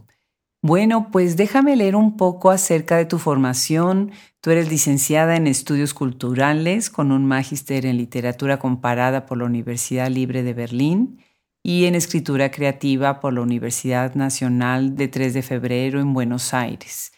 Bueno, 0.62 1.09
pues 1.11 1.38
déjame 1.38 1.75
leer 1.75 1.96
un 1.96 2.18
poco 2.18 2.51
acerca 2.51 2.99
de 2.99 3.07
tu 3.07 3.18
formación. 3.18 4.12
Tú 4.42 4.51
eres 4.51 4.68
licenciada 4.68 5.37
en 5.37 5.46
estudios 5.46 5.94
culturales 5.94 6.90
con 6.90 7.12
un 7.12 7.25
magíster 7.25 7.87
en 7.87 7.96
literatura 7.96 8.59
comparada 8.59 9.25
por 9.25 9.38
la 9.38 9.46
Universidad 9.46 10.09
Libre 10.11 10.42
de 10.42 10.53
Berlín 10.53 11.25
y 11.62 11.87
en 11.87 11.94
escritura 11.94 12.51
creativa 12.51 13.20
por 13.20 13.33
la 13.33 13.40
Universidad 13.40 14.14
Nacional 14.14 14.96
de 14.96 15.09
3 15.09 15.33
de 15.33 15.42
Febrero 15.42 15.99
en 15.99 16.12
Buenos 16.12 16.53
Aires. 16.53 17.12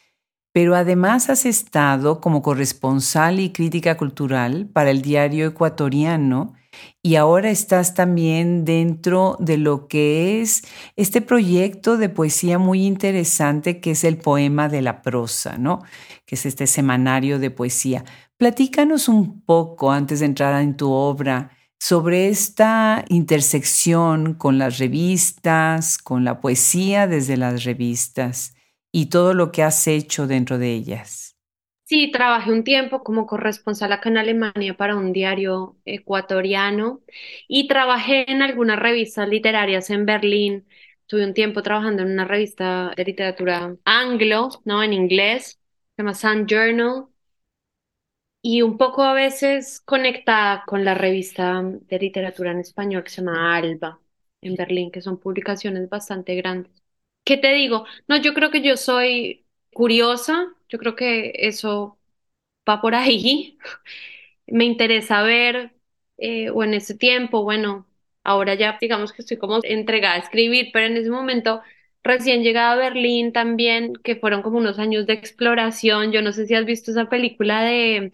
Pero 0.53 0.75
además 0.77 1.31
has 1.31 1.47
estado 1.47 2.21
como 2.21 2.43
corresponsal 2.43 3.41
y 3.41 3.53
crítica 3.53 3.97
cultural 3.97 4.69
para 4.73 4.91
el 4.91 5.01
diario 5.01 5.47
ecuatoriano 5.47 6.55
y 7.03 7.17
ahora 7.17 7.51
estás 7.51 7.95
también 7.95 8.65
dentro 8.65 9.37
de 9.41 9.59
lo 9.59 9.89
que 9.89 10.41
es 10.41 10.63
este 10.97 11.21
proyecto 11.21 11.97
de 11.97 12.09
poesía 12.09 12.59
muy 12.59 12.87
interesante 12.87 13.81
que 13.81 13.93
es 13.93 14.05
el 14.05 14.19
poema 14.19 14.69
de 14.69 14.83
la 14.83 15.03
prosa, 15.03 15.59
¿no? 15.59 15.83
Que 16.27 16.35
es 16.35 16.47
este 16.47 16.67
semanario 16.67 17.39
de 17.39 17.51
poesía. 17.51 18.05
Platícanos 18.37 19.09
un 19.09 19.43
poco 19.43 19.93
antes 19.93 20.21
de 20.21 20.27
entrar 20.27 20.61
en 20.63 20.77
tu 20.77 20.91
obra 20.91 21.51
sobre 21.79 22.29
esta 22.29 23.05
intersección 23.09 24.35
con 24.35 24.59
las 24.59 24.79
revistas, 24.79 25.99
con 25.99 26.25
la 26.25 26.41
poesía 26.41 27.07
desde 27.07 27.37
las 27.37 27.65
revistas 27.65 28.52
y 28.93 29.07
todo 29.07 29.35
lo 29.35 29.53
que 29.53 29.63
has 29.63 29.87
hecho 29.89 30.27
dentro 30.27 30.59
de 30.59 30.73
ellas. 30.73 31.37
Sí, 31.85 32.11
trabajé 32.11 32.53
un 32.53 32.65
tiempo 32.65 33.03
como 33.05 33.27
corresponsal 33.27 33.93
acá 33.93 34.09
en 34.09 34.17
Alemania 34.17 34.75
para 34.77 34.97
un 34.97 35.13
diario 35.13 35.77
ecuatoriano 35.85 37.03
y 37.49 37.69
trabajé 37.69 38.31
en 38.31 38.41
algunas 38.41 38.79
revistas 38.79 39.29
literarias 39.29 39.91
en 39.91 40.07
Berlín. 40.07 40.67
Tuve 41.07 41.25
un 41.27 41.35
tiempo 41.35 41.63
trabajando 41.63 42.03
en 42.03 42.11
una 42.13 42.25
revista 42.25 42.93
de 42.97 43.05
literatura 43.05 43.77
anglo, 43.85 44.49
¿no? 44.65 44.83
En 44.83 44.95
inglés, 44.95 45.61
se 45.97 46.03
llama 46.03 46.15
Sun 46.15 46.47
Journal, 46.47 47.09
y 48.43 48.63
un 48.63 48.77
poco 48.79 49.03
a 49.03 49.15
veces 49.15 49.81
conectada 49.81 50.65
con 50.67 50.85
la 50.85 50.95
revista 50.95 51.63
de 51.63 51.99
literatura 51.99 52.51
en 52.53 52.61
español 52.61 53.05
que 53.05 53.11
se 53.11 53.23
llama 53.23 53.57
Alba 53.57 54.01
en 54.41 54.55
Berlín, 54.57 54.91
que 54.91 55.03
son 55.03 55.19
publicaciones 55.19 55.89
bastante 55.89 56.35
grandes. 56.37 56.82
¿Qué 57.25 57.37
te 57.37 57.53
digo? 57.55 57.87
No, 58.09 58.17
yo 58.17 58.35
creo 58.35 58.51
que 58.51 58.63
yo 58.63 58.77
soy 58.77 59.47
curiosa, 59.73 60.47
yo 60.69 60.79
creo 60.79 60.97
que 60.97 61.33
eso 61.37 61.99
va 62.69 62.81
por 62.83 62.95
ahí. 62.95 63.59
Me 64.47 64.65
interesa 64.65 65.23
ver, 65.23 65.73
eh, 66.19 66.51
o 66.51 66.65
en 66.65 66.75
ese 66.75 66.97
tiempo, 66.97 67.43
bueno, 67.45 67.87
ahora 68.25 68.55
ya 68.55 68.79
digamos 68.81 69.13
que 69.13 69.23
estoy 69.23 69.39
como 69.39 69.61
entregada 69.65 70.17
a 70.17 70.19
escribir, 70.19 70.71
pero 70.73 70.87
en 70.87 70.97
ese 70.99 71.11
momento 71.11 71.63
recién 72.05 72.43
llegada 72.45 72.73
a 72.75 72.77
Berlín 72.77 73.33
también, 73.33 73.95
que 73.95 74.17
fueron 74.17 74.43
como 74.43 74.59
unos 74.59 74.79
años 74.81 75.07
de 75.07 75.15
exploración. 75.15 76.13
Yo 76.13 76.23
no 76.23 76.33
sé 76.33 76.47
si 76.47 76.55
has 76.55 76.67
visto 76.67 76.91
esa 76.93 77.09
película 77.11 77.63
de, 77.65 78.13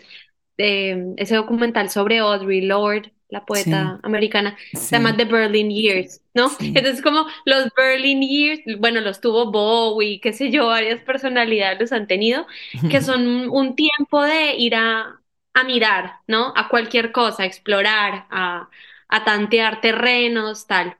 de 0.58 1.14
ese 1.18 1.36
documental 1.36 1.90
sobre 1.90 2.18
Audre 2.18 2.62
Lorde, 2.62 3.12
la 3.30 3.44
Sí, 3.52 3.74
poeta 3.74 4.00
americana, 4.02 4.56
se 4.86 4.96
llama 4.96 5.14
sí, 5.14 5.18
The 5.18 5.24
Berlin 5.26 5.70
Years, 5.70 6.22
¿no? 6.34 6.56
sí. 6.58 6.68
Entonces 6.74 7.02
como 7.02 7.26
los 7.44 7.68
Berlin 7.76 8.22
Years, 8.22 8.60
bueno, 8.78 9.00
los 9.00 9.20
tuvo 9.20 9.50
Bowie, 9.50 10.20
qué 10.20 10.32
sé 10.32 10.50
yo, 10.50 10.66
varias 10.68 11.00
personalidades 11.02 11.80
los 11.80 11.92
han 11.92 12.06
tenido 12.06 12.46
que 12.88 13.00
son 13.02 13.26
un, 13.26 13.48
un 13.50 13.76
tiempo 13.76 14.22
de 14.22 14.54
ir 14.56 14.74
a, 14.74 15.20
a 15.54 15.64
mirar, 15.64 16.14
¿no? 16.26 16.52
A 16.56 16.68
cualquier 16.68 17.12
cosa, 17.12 17.42
a 17.42 17.46
explorar, 17.46 18.26
a, 18.30 18.68
a 19.08 19.24
tantear 19.24 19.80
terrenos, 19.80 20.66
tal. 20.66 20.96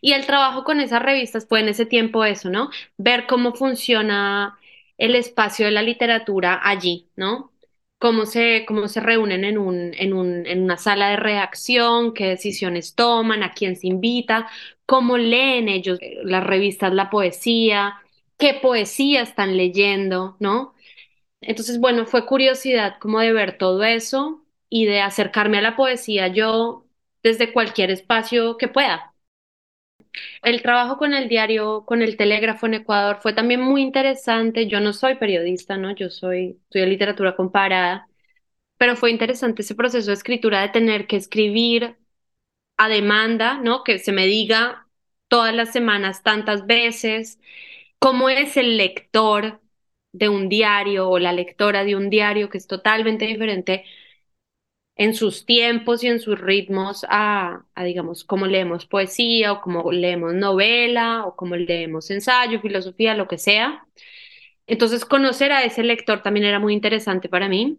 Y 0.00 0.12
el 0.12 0.26
trabajo 0.26 0.64
con 0.64 0.80
esas 0.80 1.02
revistas 1.02 1.46
fue 1.48 1.60
en 1.60 1.68
ese 1.68 1.86
tiempo 1.86 2.24
eso, 2.24 2.50
¿no? 2.50 2.70
Ver 2.96 3.26
cómo 3.26 3.54
funciona 3.54 4.58
el 4.98 5.14
espacio 5.14 5.66
de 5.66 5.72
la 5.72 5.82
literatura 5.82 6.60
allí, 6.62 7.08
¿no? 7.16 7.52
Cómo 7.98 8.26
se, 8.26 8.64
cómo 8.68 8.88
se 8.88 9.00
reúnen 9.00 9.44
en 9.44 9.56
un, 9.58 9.92
en 9.94 10.12
un, 10.12 10.46
en 10.46 10.62
una 10.62 10.76
sala 10.76 11.08
de 11.10 11.16
redacción, 11.16 12.12
qué 12.14 12.26
decisiones 12.28 12.94
toman, 12.94 13.42
a 13.42 13.52
quién 13.54 13.74
se 13.76 13.86
invita, 13.88 14.48
cómo 14.84 15.16
leen 15.18 15.68
ellos 15.68 15.98
eh, 16.02 16.18
las 16.22 16.44
revistas, 16.44 16.92
la 16.92 17.08
poesía, 17.10 17.94
qué 18.38 18.54
poesía 18.60 19.22
están 19.22 19.56
leyendo, 19.56 20.36
¿no? 20.40 20.74
Entonces, 21.42 21.80
bueno, 21.80 22.06
fue 22.06 22.26
curiosidad 22.26 22.98
como 23.00 23.20
de 23.20 23.32
ver 23.34 23.58
todo 23.58 23.84
eso 23.84 24.44
y 24.70 24.86
de 24.86 25.00
acercarme 25.02 25.58
a 25.58 25.62
la 25.62 25.76
poesía 25.76 26.28
yo 26.28 26.86
desde 27.24 27.52
cualquier 27.52 27.90
espacio 27.92 28.58
que 28.58 28.68
pueda. 28.68 29.14
El 30.42 30.62
trabajo 30.62 30.98
con 30.98 31.14
el 31.14 31.28
diario, 31.28 31.84
con 31.86 32.02
el 32.02 32.16
Telégrafo 32.16 32.66
en 32.66 32.74
Ecuador 32.74 33.18
fue 33.20 33.32
también 33.32 33.60
muy 33.60 33.82
interesante. 33.82 34.66
Yo 34.68 34.80
no 34.80 34.92
soy 34.92 35.16
periodista, 35.16 35.76
¿no? 35.76 35.94
Yo 35.94 36.10
soy, 36.10 36.58
estudio 36.64 36.86
literatura 36.86 37.36
comparada, 37.36 38.08
pero 38.78 38.96
fue 38.96 39.10
interesante 39.10 39.62
ese 39.62 39.74
proceso 39.74 40.08
de 40.08 40.14
escritura 40.14 40.62
de 40.62 40.68
tener 40.70 41.06
que 41.06 41.16
escribir 41.16 41.96
a 42.76 42.88
demanda, 42.88 43.58
¿no? 43.58 43.84
Que 43.84 43.98
se 43.98 44.12
me 44.12 44.26
diga 44.26 44.86
todas 45.28 45.54
las 45.54 45.72
semanas 45.72 46.22
tantas 46.22 46.66
veces 46.66 47.38
cómo 47.98 48.28
es 48.30 48.56
el 48.56 48.76
lector 48.76 49.60
de 50.12 50.28
un 50.28 50.48
diario 50.48 51.08
o 51.10 51.18
la 51.18 51.32
lectora 51.32 51.84
de 51.84 51.96
un 51.96 52.10
diario 52.10 52.48
que 52.50 52.58
es 52.58 52.66
totalmente 52.66 53.26
diferente 53.26 53.84
en 54.96 55.14
sus 55.14 55.44
tiempos 55.46 56.02
y 56.04 56.08
en 56.08 56.20
sus 56.20 56.40
ritmos 56.40 57.04
a, 57.08 57.64
a, 57.74 57.84
digamos, 57.84 58.24
cómo 58.24 58.46
leemos 58.46 58.86
poesía 58.86 59.52
o 59.52 59.60
cómo 59.60 59.92
leemos 59.92 60.34
novela 60.34 61.26
o 61.26 61.36
cómo 61.36 61.56
leemos 61.56 62.10
ensayo, 62.10 62.60
filosofía, 62.60 63.14
lo 63.14 63.28
que 63.28 63.38
sea. 63.38 63.86
Entonces, 64.66 65.04
conocer 65.04 65.52
a 65.52 65.64
ese 65.64 65.82
lector 65.84 66.22
también 66.22 66.46
era 66.46 66.60
muy 66.60 66.74
interesante 66.74 67.28
para 67.28 67.48
mí. 67.48 67.78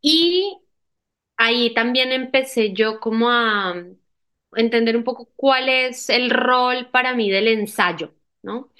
Y 0.00 0.58
ahí 1.36 1.74
también 1.74 2.12
empecé 2.12 2.72
yo 2.74 3.00
como 3.00 3.30
a 3.30 3.74
entender 4.54 4.96
un 4.96 5.04
poco 5.04 5.30
cuál 5.36 5.68
es 5.68 6.10
el 6.10 6.30
rol 6.30 6.90
para 6.90 7.14
mí 7.14 7.30
del 7.30 7.48
ensayo, 7.48 8.14
¿no? 8.42 8.72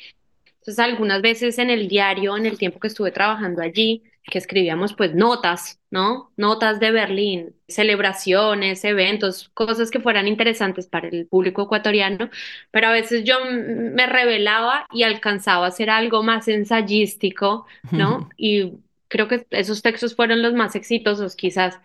Entonces, 0.47 0.79
algunas 0.81 1.23
veces 1.23 1.59
en 1.59 1.71
el 1.71 1.89
diario, 1.89 2.37
en 2.37 2.47
el 2.47 2.59
tiempo 2.59 2.81
que 2.81 2.89
estuve 2.89 3.13
trabajando 3.13 3.63
allí, 3.63 4.05
que 4.31 4.39
escribíamos 4.39 4.95
pues 4.95 5.15
notas, 5.15 5.81
¿no? 5.91 6.33
Notas 6.37 6.81
de 6.81 6.91
Berlín, 6.91 7.55
celebraciones, 7.67 8.85
eventos, 8.85 9.51
cosas 9.55 9.91
que 9.91 10.01
fueran 10.01 10.29
interesantes 10.29 10.87
para 10.87 11.09
el 11.09 11.27
público 11.27 11.63
ecuatoriano, 11.63 12.31
pero 12.71 12.89
a 12.89 12.93
veces 12.93 13.25
yo 13.25 13.37
me 13.45 14.07
revelaba 14.07 14.87
y 14.93 15.03
alcanzaba 15.03 15.67
a 15.67 15.69
hacer 15.69 15.91
algo 15.91 16.23
más 16.23 16.49
ensayístico, 16.49 17.67
¿no? 17.91 18.29
Y 18.37 18.75
creo 19.09 19.29
que 19.29 19.47
esos 19.51 19.83
textos 19.83 20.15
fueron 20.15 20.43
los 20.43 20.55
más 20.55 20.77
exitosos 20.77 21.35
quizás. 21.35 21.81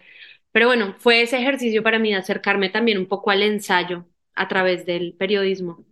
Pero 0.51 0.67
bueno, 0.67 0.95
fue 0.99 1.21
ese 1.21 1.37
ejercicio 1.39 1.81
para 1.83 1.99
mí 1.99 2.11
de 2.11 2.17
acercarme 2.17 2.69
también 2.69 2.97
un 2.97 3.07
poco 3.07 3.31
al 3.31 3.41
ensayo 3.41 4.05
a 4.35 4.47
través 4.47 4.85
del 4.85 5.13
periodismo. 5.13 5.83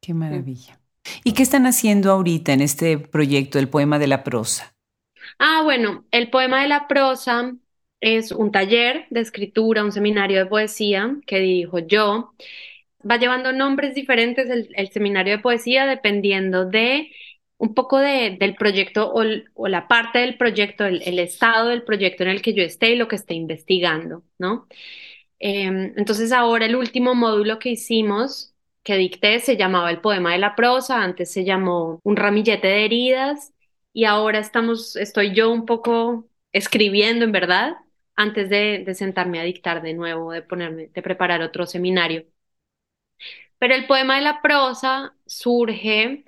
Qué 0.00 0.14
maravilla. 0.14 0.80
¿Y 1.24 1.32
qué 1.32 1.42
están 1.42 1.66
haciendo 1.66 2.10
ahorita 2.10 2.52
en 2.52 2.60
este 2.60 2.98
proyecto, 2.98 3.58
el 3.58 3.68
poema 3.68 3.98
de 3.98 4.06
la 4.06 4.24
prosa? 4.24 4.74
Ah, 5.38 5.62
bueno, 5.64 6.04
el 6.10 6.30
poema 6.30 6.62
de 6.62 6.68
la 6.68 6.88
prosa 6.88 7.54
es 8.00 8.32
un 8.32 8.52
taller 8.52 9.06
de 9.10 9.20
escritura, 9.20 9.84
un 9.84 9.92
seminario 9.92 10.38
de 10.38 10.46
poesía 10.46 11.16
que 11.26 11.40
dirijo 11.40 11.78
yo. 11.80 12.34
Va 13.08 13.16
llevando 13.18 13.52
nombres 13.52 13.94
diferentes 13.94 14.48
el, 14.50 14.88
seminario 14.90 15.36
de 15.36 15.42
poesía 15.42 15.86
dependiendo 15.86 16.66
de 16.66 17.10
un 17.58 17.74
poco 17.74 17.98
de, 17.98 18.36
del 18.40 18.54
proyecto 18.56 19.12
o, 19.12 19.68
la 19.68 19.88
parte 19.88 20.20
del 20.20 20.36
proyecto, 20.38 20.86
el, 20.86 21.02
el 21.02 21.18
estado 21.18 21.68
del 21.68 21.82
proyecto 21.84 22.22
en 22.22 22.30
el 22.30 22.42
que 22.42 22.54
yo 22.54 22.62
esté 22.62 22.90
y 22.92 22.96
lo 22.96 23.08
que 23.08 23.16
esté 23.16 23.34
investigando, 23.34 24.24
¿no? 24.38 24.66
Em, 25.38 25.94
entonces 25.96 26.32
ahora 26.32 26.66
el 26.66 26.76
último 26.76 27.14
módulo 27.14 27.58
que 27.58 27.70
hicimos, 27.70 28.54
que 28.82 28.96
dicté, 28.96 29.40
se 29.40 29.56
llamaba 29.56 29.90
el 29.90 30.00
poema 30.00 30.32
de 30.32 30.38
la 30.38 30.54
prosa, 30.56 31.02
antes 31.02 31.32
se 31.32 31.44
llamó 31.44 32.00
Un 32.04 32.16
ramillete 32.16 32.68
de 32.68 32.84
heridas 32.84 33.52
y 33.92 34.04
ahora 34.04 34.38
estamos, 34.38 34.96
estoy 34.96 35.34
yo 35.34 35.50
un 35.50 35.66
poco 35.66 36.28
escribiendo 36.52 37.24
en 37.24 37.32
verdad 37.32 37.76
antes 38.16 38.48
de, 38.50 38.82
de 38.84 38.94
sentarme 38.94 39.40
a 39.40 39.44
dictar 39.44 39.82
de 39.82 39.94
nuevo, 39.94 40.32
de 40.32 40.42
ponerme, 40.42 40.88
de 40.88 41.02
preparar 41.02 41.42
otro 41.42 41.66
seminario. 41.66 42.26
Pero 43.58 43.74
el 43.74 43.86
poema 43.86 44.16
de 44.16 44.22
la 44.22 44.40
prosa 44.42 45.14
surge 45.26 46.24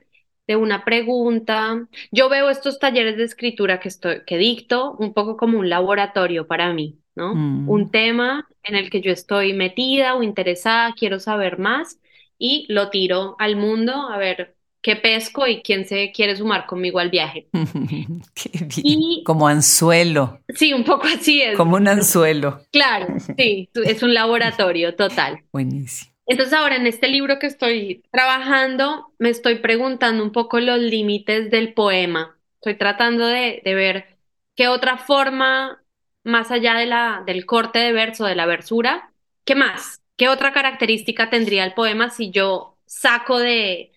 de 0.46 0.56
una 0.56 0.84
pregunta. 0.84 1.88
Yo 2.10 2.28
veo 2.28 2.50
estos 2.50 2.78
talleres 2.78 3.16
de 3.16 3.24
escritura 3.24 3.80
que, 3.80 3.88
estoy, 3.88 4.24
que 4.26 4.36
dicto 4.38 4.92
un 4.98 5.14
poco 5.14 5.36
como 5.36 5.58
un 5.58 5.68
laboratorio 5.70 6.46
para 6.46 6.72
mí, 6.72 6.98
¿no? 7.14 7.34
Mm. 7.34 7.68
Un 7.68 7.90
tema 7.90 8.48
en 8.62 8.74
el 8.76 8.90
que 8.90 9.00
yo 9.00 9.12
estoy 9.12 9.54
metida 9.54 10.14
o 10.14 10.22
interesada, 10.22 10.92
quiero 10.94 11.20
saber 11.20 11.58
más 11.58 12.00
y 12.38 12.66
lo 12.68 12.90
tiro 12.90 13.36
al 13.38 13.56
mundo 13.56 13.92
a 13.92 14.18
ver 14.18 14.56
qué 14.82 14.96
pesco 14.96 15.46
y 15.46 15.62
quién 15.62 15.86
se 15.86 16.12
quiere 16.12 16.36
sumar 16.36 16.66
conmigo 16.66 16.98
al 16.98 17.10
viaje. 17.10 17.46
Qué 18.34 18.50
bien. 18.52 18.72
Y- 18.84 19.22
Como 19.24 19.48
anzuelo, 19.48 20.40
Sí, 20.54 20.72
un 20.72 20.84
poco 20.84 21.06
así 21.06 21.40
es. 21.42 21.56
como 21.56 21.76
un 21.76 21.88
anzuelo. 21.88 22.60
Claro, 22.72 23.14
sí, 23.36 23.70
es 23.74 24.02
un 24.02 24.12
laboratorio 24.14 24.94
total. 24.96 25.40
Buenísimo. 25.52 26.12
Entonces 26.26 26.54
ahora 26.54 26.76
en 26.76 26.86
este 26.86 27.08
libro 27.08 27.38
que 27.38 27.46
estoy 27.46 28.02
trabajando, 28.12 29.12
me 29.18 29.28
estoy 29.30 29.56
preguntando 29.56 30.22
un 30.22 30.32
poco 30.32 30.60
los 30.60 30.78
límites 30.78 31.50
del 31.50 31.74
poema. 31.74 32.38
Estoy 32.56 32.76
tratando 32.76 33.26
de, 33.26 33.60
de 33.64 33.74
ver 33.74 34.06
qué 34.54 34.68
otra 34.68 34.96
forma, 34.98 35.82
más 36.24 36.50
allá 36.50 36.74
de 36.74 36.86
la, 36.86 37.22
del 37.26 37.44
corte 37.46 37.78
de 37.80 37.92
verso, 37.92 38.24
de 38.24 38.34
la 38.36 38.46
versura, 38.46 39.12
¿qué 39.44 39.54
más? 39.56 40.00
¿Qué 40.16 40.28
otra 40.28 40.52
característica 40.52 41.28
tendría 41.30 41.64
el 41.64 41.74
poema 41.74 42.10
si 42.10 42.30
yo 42.30 42.76
saco 42.86 43.38
de, 43.38 43.91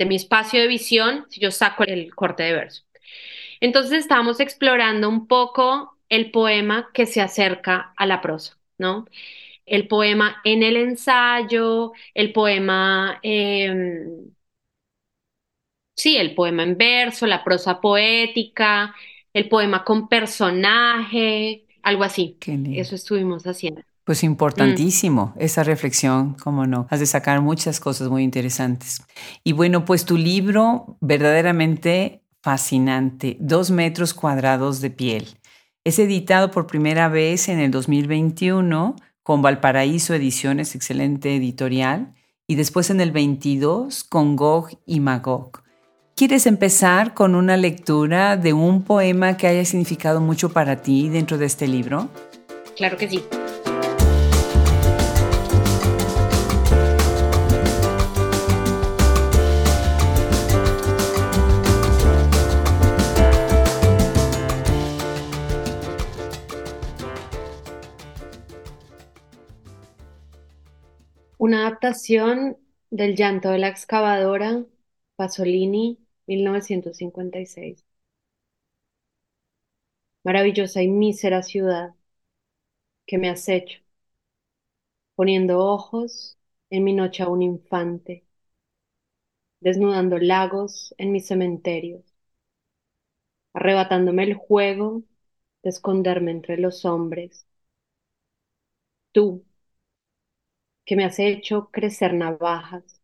de 0.00 0.06
mi 0.06 0.16
espacio 0.16 0.60
de 0.60 0.66
visión, 0.68 1.26
si 1.30 1.40
yo 1.40 1.52
saco 1.52 1.84
el 1.84 2.14
corte 2.16 2.42
de 2.44 2.54
verso? 2.54 2.84
Entonces 3.60 4.00
estamos 4.00 4.40
explorando 4.40 5.08
un 5.08 5.26
poco 5.28 5.96
el 6.08 6.30
poema 6.30 6.90
que 6.94 7.06
se 7.06 7.20
acerca 7.20 7.92
a 7.96 8.06
la 8.06 8.20
prosa, 8.22 8.58
¿no? 8.78 9.06
el 9.66 9.88
poema 9.88 10.40
en 10.44 10.62
el 10.64 10.76
ensayo, 10.76 11.92
el 12.14 12.32
poema, 12.32 13.20
eh, 13.22 13.72
sí, 15.94 16.16
el 16.16 16.34
poema 16.34 16.62
en 16.62 16.76
verso, 16.78 17.26
la 17.26 17.44
prosa 17.44 17.80
poética, 17.80 18.94
el 19.32 19.48
poema 19.48 19.84
con 19.84 20.08
personaje, 20.08 21.66
algo 21.82 22.04
así. 22.04 22.38
Eso 22.72 22.94
estuvimos 22.94 23.44
haciendo. 23.46 23.82
Pues 24.10 24.24
importantísimo 24.24 25.34
esa 25.38 25.62
reflexión, 25.62 26.34
cómo 26.42 26.66
no. 26.66 26.88
Has 26.90 26.98
de 26.98 27.06
sacar 27.06 27.40
muchas 27.42 27.78
cosas 27.78 28.08
muy 28.08 28.24
interesantes. 28.24 29.04
Y 29.44 29.52
bueno, 29.52 29.84
pues 29.84 30.04
tu 30.04 30.16
libro 30.16 30.98
verdaderamente 31.00 32.24
fascinante, 32.42 33.36
dos 33.38 33.70
metros 33.70 34.12
cuadrados 34.12 34.80
de 34.80 34.90
piel. 34.90 35.28
Es 35.84 36.00
editado 36.00 36.50
por 36.50 36.66
primera 36.66 37.08
vez 37.08 37.48
en 37.48 37.60
el 37.60 37.70
2021 37.70 38.96
con 39.22 39.42
Valparaíso 39.42 40.12
Ediciones, 40.12 40.74
excelente 40.74 41.36
editorial, 41.36 42.12
y 42.48 42.56
después 42.56 42.90
en 42.90 43.00
el 43.00 43.12
22 43.12 44.02
con 44.02 44.34
Gog 44.34 44.70
y 44.86 44.98
Magog. 44.98 45.62
¿Quieres 46.16 46.46
empezar 46.46 47.14
con 47.14 47.36
una 47.36 47.56
lectura 47.56 48.36
de 48.36 48.54
un 48.54 48.82
poema 48.82 49.36
que 49.36 49.46
haya 49.46 49.64
significado 49.64 50.20
mucho 50.20 50.48
para 50.48 50.82
ti 50.82 51.08
dentro 51.08 51.38
de 51.38 51.46
este 51.46 51.68
libro? 51.68 52.08
Claro 52.76 52.96
que 52.96 53.08
sí. 53.08 53.22
Una 71.44 71.66
adaptación 71.66 72.56
del 72.90 73.16
llanto 73.16 73.48
de 73.50 73.58
la 73.58 73.66
excavadora, 73.66 74.64
Pasolini, 75.16 75.98
1956. 76.28 77.84
Maravillosa 80.24 80.80
y 80.82 80.88
mísera 80.88 81.42
ciudad 81.42 81.94
que 83.06 83.18
me 83.18 83.28
has 83.28 83.48
hecho, 83.48 83.80
poniendo 85.14 85.60
ojos 85.60 86.36
en 86.68 86.82
mi 86.84 86.92
noche 86.94 87.22
a 87.22 87.28
un 87.28 87.42
infante, 87.42 88.24
desnudando 89.60 90.18
lagos 90.18 90.94
en 90.98 91.12
mis 91.12 91.26
cementerios, 91.26 92.02
arrebatándome 93.54 94.24
el 94.24 94.34
juego 94.34 95.04
de 95.62 95.70
esconderme 95.70 96.32
entre 96.32 96.58
los 96.58 96.84
hombres. 96.84 97.46
Tú, 99.12 99.44
que 100.90 100.96
me 100.96 101.04
has 101.04 101.20
hecho 101.20 101.70
crecer 101.70 102.14
navajas, 102.14 103.00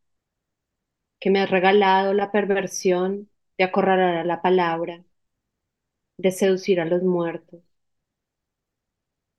que 1.20 1.28
me 1.30 1.40
has 1.40 1.50
regalado 1.50 2.14
la 2.14 2.32
perversión 2.32 3.28
de 3.58 3.64
acorralar 3.64 4.16
a 4.16 4.24
la 4.24 4.40
palabra, 4.40 5.04
de 6.18 6.30
seducir 6.30 6.78
a 6.78 6.84
los 6.84 7.02
muertos. 7.02 7.62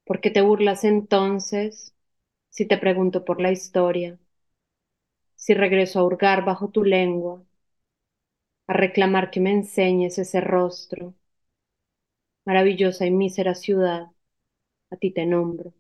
¿Por 0.05 0.21
qué 0.21 0.31
te 0.31 0.41
burlas 0.41 0.83
entonces 0.85 1.93
si 2.49 2.65
te 2.67 2.77
pregunto 2.79 3.25
por 3.25 3.41
la 3.41 3.51
historia? 3.51 4.19
Si 5.37 5.53
regreso 5.53 5.99
a 5.99 6.03
hurgar 6.03 6.43
bajo 6.43 6.67
tu 6.69 6.83
lengua, 6.83 7.41
a 8.67 8.73
reclamar 8.73 9.29
que 9.29 9.41
me 9.41 9.51
enseñes 9.51 10.17
ese 10.19 10.39
rostro, 10.41 11.13
maravillosa 12.45 13.05
y 13.05 13.11
mísera 13.11 13.53
ciudad, 13.53 14.07
a 14.91 14.97
ti 14.97 15.11
te 15.11 15.25
nombro. 15.25 15.73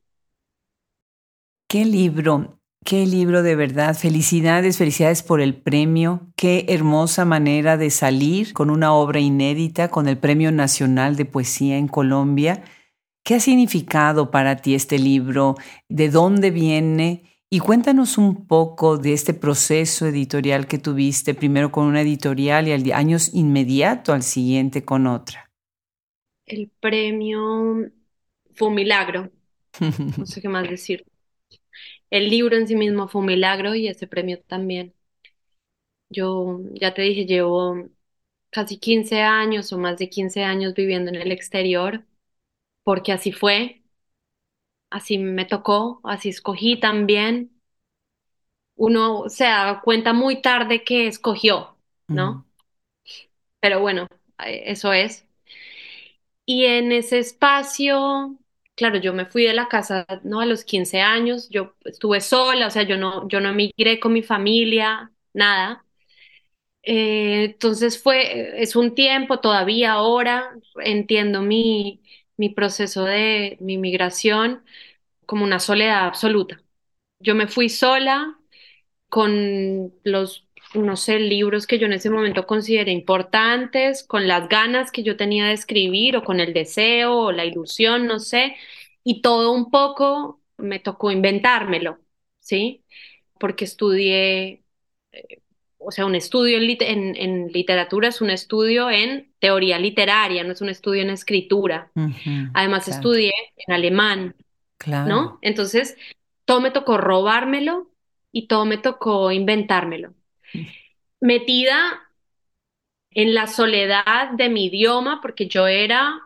Qué 1.69 1.85
libro, 1.85 2.56
qué 2.85 3.05
libro 3.05 3.43
de 3.43 3.55
verdad. 3.55 3.95
Felicidades, 3.95 4.77
felicidades 4.77 5.23
por 5.23 5.41
el 5.41 5.55
premio. 5.55 6.31
Qué 6.35 6.65
hermosa 6.69 7.25
manera 7.25 7.77
de 7.77 7.89
salir 7.89 8.53
con 8.53 8.69
una 8.69 8.93
obra 8.93 9.19
inédita, 9.19 9.89
con 9.89 10.07
el 10.07 10.17
Premio 10.17 10.51
Nacional 10.51 11.15
de 11.15 11.25
Poesía 11.25 11.77
en 11.77 11.87
Colombia. 11.87 12.63
¿Qué 13.23 13.35
ha 13.35 13.39
significado 13.39 14.31
para 14.31 14.55
ti 14.57 14.73
este 14.73 14.99
libro? 14.99 15.55
¿De 15.89 16.09
dónde 16.09 16.49
viene? 16.49 17.23
Y 17.49 17.59
cuéntanos 17.59 18.17
un 18.17 18.45
poco 18.45 18.97
de 18.97 19.13
este 19.13 19.33
proceso 19.33 20.05
editorial 20.05 20.67
que 20.67 20.77
tuviste, 20.77 21.33
primero 21.33 21.71
con 21.71 21.85
una 21.85 22.01
editorial 22.01 22.67
y 22.67 22.71
al 22.71 22.91
años 22.93 23.33
inmediato 23.33 24.13
al 24.13 24.23
siguiente 24.23 24.83
con 24.83 25.07
otra. 25.07 25.49
El 26.45 26.69
premio 26.79 27.89
fue 28.53 28.67
un 28.69 28.75
milagro, 28.75 29.29
no 30.17 30.25
sé 30.25 30.41
qué 30.41 30.49
más 30.49 30.69
decir. 30.69 31.05
El 32.09 32.29
libro 32.29 32.57
en 32.57 32.67
sí 32.67 32.75
mismo 32.75 33.07
fue 33.07 33.21
un 33.21 33.27
milagro 33.27 33.73
y 33.75 33.87
ese 33.87 34.07
premio 34.07 34.41
también. 34.41 34.93
Yo 36.09 36.59
ya 36.73 36.93
te 36.93 37.01
dije, 37.01 37.25
llevo 37.25 37.89
casi 38.51 38.79
15 38.79 39.21
años 39.21 39.73
o 39.73 39.77
más 39.79 39.97
de 39.99 40.09
15 40.09 40.43
años 40.43 40.73
viviendo 40.75 41.09
en 41.11 41.15
el 41.17 41.31
exterior, 41.31 42.05
porque 42.83 43.13
así 43.13 43.31
fue, 43.33 43.83
así 44.89 45.17
me 45.17 45.45
tocó, 45.45 46.01
así 46.03 46.27
escogí 46.29 46.77
también. 46.79 47.51
Uno 48.77 49.27
se 49.29 49.43
da 49.45 49.81
cuenta 49.83 50.13
muy 50.13 50.41
tarde 50.41 50.83
que 50.85 51.07
escogió, 51.07 51.77
¿no? 52.07 52.45
Pero 53.59 53.79
bueno, 53.81 54.07
eh, 54.45 54.63
eso 54.67 54.93
es. 54.93 55.25
Y 56.45 56.65
en 56.65 56.91
ese 56.91 57.19
espacio, 57.19 58.37
claro, 58.77 58.99
yo 58.99 59.13
me 59.13 59.27
fui 59.27 59.45
de 59.45 59.53
la 59.55 59.69
casa, 59.69 60.07
¿no? 60.23 60.41
A 60.41 60.47
los 60.47 60.65
15 60.65 61.01
años, 61.01 61.49
yo 61.51 61.75
estuve 61.85 62.21
sola, 62.21 62.67
o 62.67 62.71
sea, 62.71 62.83
yo 62.83 62.97
no, 62.97 63.27
yo 63.29 63.41
no 63.41 63.49
emigré 63.51 63.99
con 63.99 64.13
mi 64.13 64.23
familia, 64.23 65.11
nada. 65.33 65.85
Eh, 66.83 67.45
entonces 67.45 68.01
fue, 68.01 68.61
es 68.61 68.75
un 68.75 68.95
tiempo 68.95 69.39
todavía 69.41 69.93
ahora, 69.93 70.53
entiendo 70.83 71.41
mi, 71.41 72.01
mi 72.37 72.49
proceso 72.49 73.03
de 73.05 73.57
mi 73.61 73.77
migración 73.77 74.63
como 75.25 75.43
una 75.45 75.59
soledad 75.59 76.05
absoluta. 76.07 76.63
Yo 77.19 77.35
me 77.35 77.47
fui 77.47 77.69
sola 77.69 78.39
con 79.09 79.93
los, 80.03 80.46
no 80.73 80.95
sé, 80.97 81.19
libros 81.19 81.67
que 81.67 81.79
yo 81.79 81.87
en 81.87 81.93
ese 81.93 82.09
momento 82.09 82.45
consideré 82.47 82.91
importantes, 82.91 84.03
con 84.03 84.27
las 84.27 84.49
ganas 84.49 84.91
que 84.91 85.03
yo 85.03 85.17
tenía 85.17 85.45
de 85.47 85.53
escribir 85.53 86.17
o 86.17 86.23
con 86.23 86.39
el 86.39 86.53
deseo 86.53 87.15
o 87.15 87.31
la 87.31 87.45
ilusión, 87.45 88.05
no 88.07 88.19
sé, 88.19 88.55
y 89.03 89.21
todo 89.21 89.51
un 89.53 89.71
poco 89.71 90.41
me 90.57 90.79
tocó 90.79 91.11
inventármelo, 91.11 91.99
¿sí? 92.39 92.83
Porque 93.39 93.65
estudié, 93.65 94.63
eh, 95.11 95.41
o 95.77 95.91
sea, 95.91 96.05
un 96.05 96.15
estudio 96.15 96.57
en, 96.57 96.77
en, 96.81 97.15
en 97.15 97.47
literatura 97.51 98.09
es 98.09 98.21
un 98.21 98.29
estudio 98.29 98.89
en 98.89 99.33
teoría 99.39 99.79
literaria, 99.79 100.43
no 100.43 100.51
es 100.53 100.61
un 100.61 100.69
estudio 100.69 101.01
en 101.03 101.09
escritura. 101.11 101.91
Además, 102.53 102.85
claro, 102.85 102.97
estudié 102.97 103.31
en 103.57 103.73
alemán. 103.73 104.35
claro. 104.77 105.07
¿no? 105.09 105.39
Entonces, 105.41 105.97
todo 106.45 106.61
me 106.61 106.71
tocó 106.71 106.97
robármelo 106.97 107.91
y 108.31 108.47
todo 108.47 108.65
me 108.65 108.77
tocó 108.77 109.31
inventármelo. 109.31 110.13
Metida 111.21 111.77
en 113.11 113.33
la 113.33 113.47
soledad 113.47 114.31
de 114.33 114.49
mi 114.49 114.65
idioma, 114.65 115.19
porque 115.21 115.47
yo 115.47 115.67
era 115.67 116.21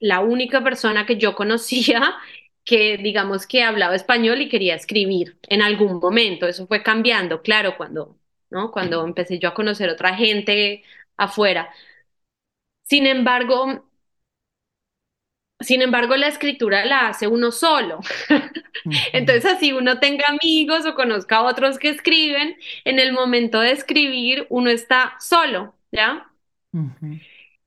la 0.00 0.20
única 0.20 0.62
persona 0.64 1.06
que 1.06 1.16
yo 1.18 1.34
conocía 1.36 2.14
que 2.64 2.98
digamos 2.98 3.46
que 3.46 3.62
hablaba 3.64 3.96
español 3.96 4.40
y 4.42 4.48
quería 4.48 4.76
escribir 4.76 5.38
en 5.48 5.62
algún 5.62 5.98
momento. 6.00 6.46
Eso 6.48 6.66
fue 6.68 6.82
cambiando, 6.82 7.42
claro, 7.42 7.76
cuando, 7.78 8.18
¿no? 8.50 8.72
Cuando 8.72 9.04
empecé 9.06 9.38
yo 9.38 9.50
a 9.50 9.54
conocer 9.54 9.90
otra 9.90 10.14
gente 10.16 10.84
afuera. 11.16 11.70
Sin 12.84 13.06
embargo, 13.06 13.84
sin 15.62 15.82
embargo, 15.82 16.16
la 16.16 16.28
escritura 16.28 16.84
la 16.84 17.08
hace 17.08 17.26
uno 17.28 17.52
solo. 17.52 18.00
Entonces, 19.12 19.44
así 19.46 19.72
uno 19.72 19.98
tenga 20.00 20.24
amigos 20.28 20.86
o 20.86 20.94
conozca 20.94 21.36
a 21.36 21.42
otros 21.44 21.78
que 21.78 21.88
escriben, 21.90 22.56
en 22.84 22.98
el 22.98 23.12
momento 23.12 23.60
de 23.60 23.72
escribir 23.72 24.46
uno 24.50 24.70
está 24.70 25.14
solo, 25.20 25.74
¿ya? 25.92 26.28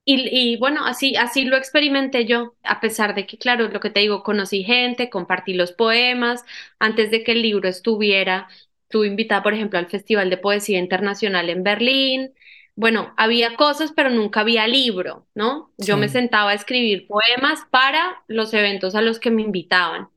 Y, 0.07 0.57
bueno, 0.57 0.85
así, 0.85 1.15
así 1.15 1.45
lo 1.45 1.57
experimenté 1.57 2.25
yo, 2.25 2.55
a 2.63 2.79
pesar 2.79 3.15
de 3.15 3.25
que, 3.25 3.37
claro, 3.39 3.67
lo 3.69 3.79
que 3.79 3.89
te 3.89 4.01
digo, 4.01 4.21
conocí 4.23 4.63
gente, 4.63 5.09
compartí 5.09 5.53
los 5.55 5.71
poemas, 5.71 6.45
antes 6.79 7.09
de 7.09 7.23
que 7.23 7.31
el 7.31 7.41
libro 7.41 7.67
estuviera, 7.67 8.47
estuve 8.83 9.07
invitada, 9.07 9.41
por 9.41 9.53
ejemplo, 9.55 9.79
al 9.79 9.87
Festival 9.87 10.29
de 10.29 10.37
Poesía 10.37 10.77
Internacional 10.79 11.49
en 11.49 11.63
Berlín. 11.63 12.33
Bueno, 12.75 13.13
había 13.17 13.55
cosas, 13.55 13.93
pero 13.95 14.09
nunca 14.09 14.41
había 14.41 14.67
libro, 14.67 15.27
¿no? 15.33 15.71
Yo 15.77 15.95
me 15.97 16.09
sentaba 16.09 16.51
a 16.51 16.53
escribir 16.55 17.07
poemas 17.07 17.61
para 17.71 18.23
los 18.27 18.53
eventos 18.53 18.95
a 18.95 19.01
los 19.01 19.19
que 19.19 19.31
me 19.31 19.43
invitaban. 19.43 20.09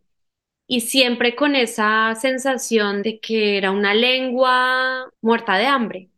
Y 0.67 0.83
siempre 0.83 1.37
con 1.37 1.57
esa 1.57 2.15
sensación 2.17 3.03
de 3.03 3.21
que 3.21 3.59
era 3.59 3.71
una 3.73 3.95
lengua 3.95 5.11
muerta 5.23 5.57
de 5.57 5.67
hambre, 5.67 6.11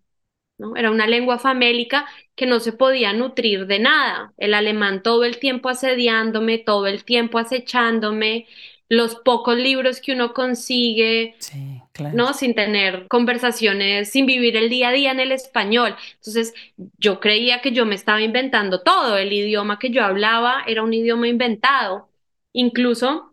¿no? 0.58 0.76
Era 0.76 0.90
una 0.90 1.06
lengua 1.06 1.38
famélica 1.38 2.06
que 2.36 2.46
no 2.46 2.60
se 2.60 2.72
podía 2.72 3.12
nutrir 3.12 3.66
de 3.66 3.80
nada. 3.80 4.34
El 4.38 4.54
alemán 4.54 5.02
todo 5.02 5.24
el 5.24 5.38
tiempo 5.38 5.68
asediándome, 5.70 6.58
todo 6.58 6.86
el 6.88 7.04
tiempo 7.04 7.38
acechándome, 7.38 8.46
los 8.90 9.14
pocos 9.14 9.56
libros 9.56 10.00
que 10.00 10.12
uno 10.12 10.34
consigue, 10.34 11.36
¿no? 12.12 12.34
Sin 12.34 12.54
tener 12.56 13.06
conversaciones, 13.08 14.10
sin 14.10 14.26
vivir 14.26 14.56
el 14.56 14.68
día 14.68 14.88
a 14.88 14.92
día 14.92 15.12
en 15.12 15.20
el 15.20 15.30
español. 15.32 15.94
Entonces, 16.16 16.52
yo 16.98 17.20
creía 17.20 17.60
que 17.62 17.70
yo 17.72 17.86
me 17.86 17.94
estaba 17.94 18.20
inventando 18.20 18.82
todo. 18.82 19.16
El 19.16 19.32
idioma 19.32 19.78
que 19.78 19.90
yo 19.90 20.04
hablaba 20.04 20.64
era 20.66 20.82
un 20.82 20.92
idioma 20.92 21.28
inventado. 21.28 22.10
Incluso 22.52 23.32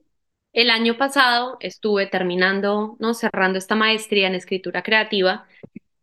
el 0.54 0.70
año 0.70 0.96
pasado 0.96 1.58
estuve 1.60 2.06
terminando, 2.06 2.96
¿no? 3.00 3.16
Cerrando 3.16 3.58
esta 3.58 3.76
maestría 3.76 4.28
en 4.28 4.36
escritura 4.36 4.84
creativa 4.84 5.48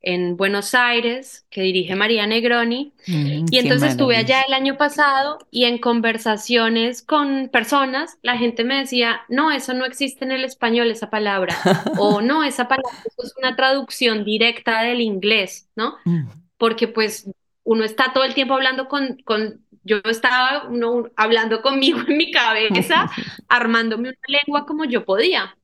en 0.05 0.37
Buenos 0.37 0.75
Aires, 0.75 1.47
que 1.51 1.62
dirige 1.62 1.97
María 1.97 2.27
Negroni. 2.27 2.93
Mm, 3.07 3.47
y 3.51 3.59
entonces 3.59 3.93
estuve 3.93 4.17
allá 4.17 4.43
el 4.47 4.53
año 4.53 4.77
pasado 4.77 5.38
y 5.51 5.64
en 5.64 5.79
conversaciones 5.79 7.03
con 7.03 7.49
personas, 7.49 8.19
la 8.23 8.37
gente 8.37 8.64
me 8.64 8.77
decía, 8.77 9.23
no, 9.29 9.51
eso 9.51 9.73
no 9.73 9.87
existe 9.87 10.25
en 10.25 10.33
el 10.33 10.45
español, 10.45 10.90
esa 10.90 11.11
palabra. 11.11 11.57
o 11.99 12.21
no, 12.21 12.45
esa 12.45 12.69
palabra 12.69 12.99
es 13.17 13.35
una 13.38 13.57
traducción 13.57 14.25
directa 14.25 14.83
del 14.83 15.01
inglés, 15.01 15.69
¿no? 15.75 15.97
Mm. 16.05 16.29
Porque 16.59 16.87
pues 16.87 17.29
uno 17.64 17.85
está 17.85 18.12
todo 18.12 18.25
el 18.25 18.35
tiempo 18.35 18.55
hablando 18.55 18.88
con, 18.88 19.17
con 19.25 19.64
yo 19.85 19.99
estaba 20.05 20.67
uno, 20.69 21.11
hablando 21.17 21.62
conmigo 21.62 22.01
en 22.07 22.17
mi 22.17 22.31
cabeza, 22.31 23.11
armándome 23.49 24.11
una 24.11 24.19
lengua 24.29 24.67
como 24.67 24.85
yo 24.85 25.05
podía. 25.05 25.57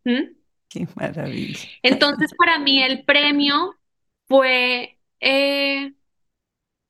Qué 0.69 0.87
maravilla. 0.95 1.59
Entonces, 1.83 2.31
para 2.39 2.59
mí 2.59 2.83
el 2.83 3.03
premio 3.05 3.75
fue, 4.31 4.99
eh, 5.21 5.95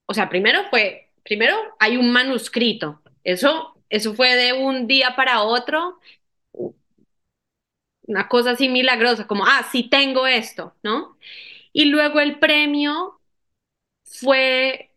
o 0.05 0.13
sea, 0.13 0.29
primero 0.29 0.59
fue, 0.69 1.11
primero 1.23 1.55
hay 1.79 1.97
un 1.97 2.11
manuscrito, 2.11 3.01
eso, 3.23 3.75
eso 3.89 4.13
fue 4.13 4.35
de 4.35 4.53
un 4.53 4.87
día 4.87 5.15
para 5.15 5.41
otro, 5.43 5.99
una 8.03 8.27
cosa 8.27 8.51
así 8.51 8.67
milagrosa, 8.69 9.27
como, 9.27 9.45
ah, 9.45 9.67
sí 9.71 9.89
tengo 9.89 10.27
esto, 10.27 10.75
¿no? 10.83 11.17
Y 11.73 11.85
luego 11.85 12.19
el 12.19 12.39
premio 12.39 13.21
fue 14.03 14.93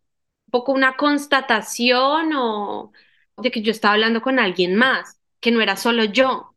un 0.48 0.50
poco 0.52 0.72
una 0.72 0.96
constatación 0.96 2.32
o 2.36 2.92
de 3.38 3.50
que 3.50 3.62
yo 3.62 3.72
estaba 3.72 3.94
hablando 3.94 4.22
con 4.22 4.38
alguien 4.38 4.76
más, 4.76 5.20
que 5.40 5.50
no 5.52 5.60
era 5.62 5.76
solo 5.76 6.04
yo, 6.06 6.56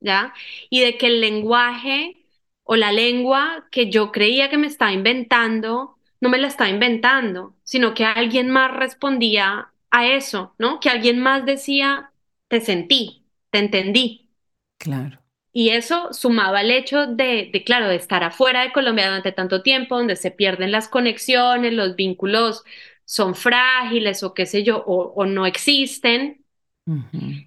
¿ya? 0.00 0.34
Y 0.70 0.82
de 0.82 0.98
que 0.98 1.08
el 1.08 1.20
lenguaje 1.20 2.23
o 2.64 2.76
la 2.76 2.92
lengua 2.92 3.66
que 3.70 3.90
yo 3.90 4.10
creía 4.10 4.48
que 4.50 4.58
me 4.58 4.66
estaba 4.66 4.92
inventando, 4.92 5.96
no 6.20 6.28
me 6.28 6.38
la 6.38 6.48
estaba 6.48 6.70
inventando, 6.70 7.54
sino 7.62 7.94
que 7.94 8.04
alguien 8.04 8.50
más 8.50 8.74
respondía 8.74 9.68
a 9.90 10.06
eso, 10.06 10.54
¿no? 10.58 10.80
Que 10.80 10.88
alguien 10.88 11.20
más 11.20 11.44
decía, 11.46 12.10
te 12.48 12.60
sentí, 12.60 13.24
te 13.50 13.58
entendí. 13.58 14.30
Claro. 14.78 15.20
Y 15.52 15.70
eso 15.70 16.12
sumaba 16.12 16.60
al 16.60 16.70
hecho 16.70 17.06
de, 17.06 17.50
de, 17.52 17.62
claro, 17.64 17.88
de 17.88 17.96
estar 17.96 18.24
afuera 18.24 18.62
de 18.62 18.72
Colombia 18.72 19.06
durante 19.06 19.30
tanto 19.30 19.62
tiempo, 19.62 19.96
donde 19.96 20.16
se 20.16 20.32
pierden 20.32 20.72
las 20.72 20.88
conexiones, 20.88 21.72
los 21.72 21.94
vínculos 21.94 22.64
son 23.04 23.34
frágiles 23.34 24.22
o 24.22 24.34
qué 24.34 24.46
sé 24.46 24.64
yo, 24.64 24.82
o, 24.84 25.26
no 25.26 25.46
existen, 25.46 26.44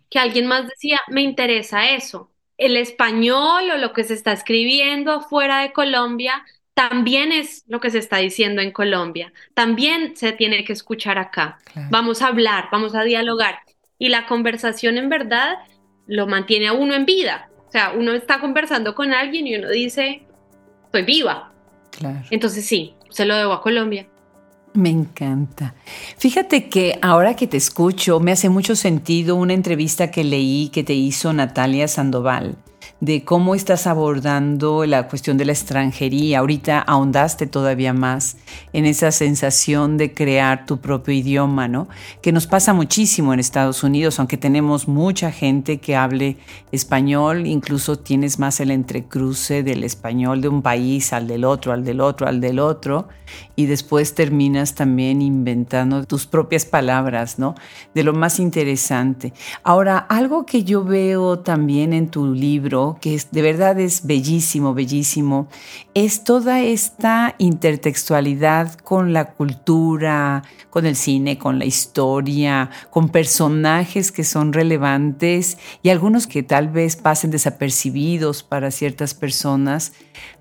que 0.09 0.19
alguien 0.19 0.47
más 0.47 0.67
decía, 0.67 0.99
me 1.09 1.21
interesa 1.21 1.91
eso 1.91 2.31
el 2.57 2.77
español 2.77 3.69
o 3.71 3.77
lo 3.77 3.93
que 3.93 4.03
se 4.03 4.13
está 4.13 4.31
escribiendo 4.31 5.11
afuera 5.11 5.61
de 5.61 5.71
Colombia 5.71 6.43
también 6.73 7.31
es 7.31 7.63
lo 7.67 7.79
que 7.79 7.89
se 7.89 7.97
está 7.97 8.17
diciendo 8.17 8.61
en 8.61 8.71
Colombia. 8.71 9.33
También 9.55 10.15
se 10.15 10.31
tiene 10.31 10.63
que 10.63 10.73
escuchar 10.73 11.17
acá. 11.17 11.57
Vamos 11.89 12.21
a 12.21 12.27
hablar, 12.27 12.69
vamos 12.71 12.93
a 12.93 13.03
dialogar. 13.03 13.59
Y 13.97 14.09
la 14.09 14.27
conversación 14.27 14.97
en 14.99 15.09
verdad 15.09 15.55
lo 16.05 16.27
mantiene 16.27 16.67
a 16.67 16.73
uno 16.73 16.93
en 16.93 17.05
vida. 17.05 17.49
O 17.67 17.71
sea, 17.71 17.93
uno 17.97 18.13
está 18.13 18.39
conversando 18.39 18.93
con 18.93 19.11
alguien 19.11 19.47
y 19.47 19.55
uno 19.55 19.69
dice, 19.69 20.21
estoy 20.85 21.01
viva. 21.01 21.51
Entonces 22.29 22.65
sí, 22.65 22.93
se 23.09 23.25
lo 23.25 23.35
debo 23.35 23.53
a 23.53 23.61
Colombia. 23.61 24.07
Me 24.77 24.91
encanta. 24.91 25.73
Fíjate 26.19 26.69
que 26.69 26.99
ahora 27.01 27.35
que 27.35 27.47
te 27.47 27.57
escucho, 27.57 28.19
me 28.19 28.31
hace 28.31 28.47
mucho 28.47 28.75
sentido 28.75 29.35
una 29.35 29.53
entrevista 29.53 30.11
que 30.11 30.23
leí 30.23 30.69
que 30.69 30.83
te 30.83 30.93
hizo 30.93 31.33
Natalia 31.33 31.87
Sandoval 31.87 32.57
de 32.99 33.23
cómo 33.23 33.53
estás 33.53 33.85
abordando 33.85 34.85
la 34.85 35.07
cuestión 35.07 35.37
de 35.37 35.45
la 35.45 35.51
extranjería. 35.51 36.39
Ahorita 36.39 36.79
ahondaste 36.79 37.45
todavía 37.45 37.93
más 37.93 38.37
en 38.73 38.85
esa 38.85 39.11
sensación 39.11 39.97
de 39.97 40.13
crear 40.13 40.65
tu 40.65 40.79
propio 40.79 41.13
idioma, 41.13 41.67
¿no? 41.67 41.87
Que 42.21 42.31
nos 42.31 42.47
pasa 42.47 42.73
muchísimo 42.73 43.33
en 43.33 43.39
Estados 43.39 43.83
Unidos, 43.83 44.19
aunque 44.19 44.37
tenemos 44.37 44.87
mucha 44.87 45.31
gente 45.31 45.77
que 45.77 45.95
hable 45.95 46.37
español, 46.71 47.45
incluso 47.45 47.99
tienes 47.99 48.39
más 48.39 48.59
el 48.59 48.71
entrecruce 48.71 49.61
del 49.61 49.83
español 49.83 50.41
de 50.41 50.47
un 50.47 50.61
país 50.61 51.13
al 51.13 51.27
del 51.27 51.45
otro, 51.45 51.73
al 51.73 51.83
del 51.83 52.01
otro, 52.01 52.27
al 52.27 52.41
del 52.41 52.59
otro, 52.59 53.07
y 53.55 53.65
después 53.65 54.15
terminas 54.15 54.73
también 54.73 55.21
inventando 55.21 56.05
tus 56.05 56.25
propias 56.25 56.65
palabras, 56.65 57.37
¿no? 57.37 57.55
De 57.93 58.03
lo 58.03 58.13
más 58.13 58.39
interesante. 58.39 59.33
Ahora, 59.63 59.97
algo 59.97 60.45
que 60.45 60.63
yo 60.63 60.83
veo 60.83 61.39
también 61.39 61.93
en 61.93 62.09
tu 62.09 62.33
libro, 62.33 62.86
que 62.95 63.15
es, 63.15 63.31
de 63.31 63.41
verdad 63.41 63.79
es 63.79 64.05
bellísimo, 64.05 64.73
bellísimo, 64.73 65.47
es 65.93 66.23
toda 66.23 66.61
esta 66.61 67.35
intertextualidad 67.37 68.75
con 68.75 69.13
la 69.13 69.33
cultura, 69.33 70.43
con 70.69 70.85
el 70.85 70.95
cine, 70.95 71.37
con 71.37 71.59
la 71.59 71.65
historia, 71.65 72.69
con 72.89 73.09
personajes 73.09 74.11
que 74.11 74.23
son 74.23 74.53
relevantes 74.53 75.57
y 75.83 75.89
algunos 75.89 76.27
que 76.27 76.43
tal 76.43 76.69
vez 76.69 76.95
pasen 76.95 77.31
desapercibidos 77.31 78.43
para 78.43 78.71
ciertas 78.71 79.13
personas. 79.13 79.93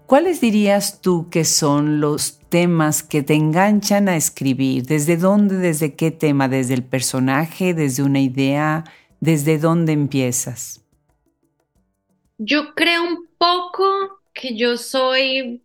¿Cuáles 0.06 0.40
dirías 0.40 1.00
tú 1.00 1.28
que 1.30 1.44
son 1.44 2.00
los 2.00 2.38
temas 2.48 3.02
que 3.02 3.24
te 3.24 3.34
enganchan 3.34 4.08
a 4.08 4.16
escribir? 4.16 4.86
¿Desde 4.86 5.16
dónde, 5.16 5.56
desde 5.56 5.94
qué 5.94 6.12
tema? 6.12 6.48
¿Desde 6.48 6.74
el 6.74 6.84
personaje, 6.84 7.74
desde 7.74 8.04
una 8.04 8.20
idea? 8.20 8.84
¿Desde 9.20 9.58
dónde 9.58 9.92
empiezas? 9.92 10.85
Yo 12.38 12.74
creo 12.74 13.02
un 13.02 13.28
poco 13.38 14.20
que 14.32 14.56
yo 14.56 14.76
soy, 14.76 15.62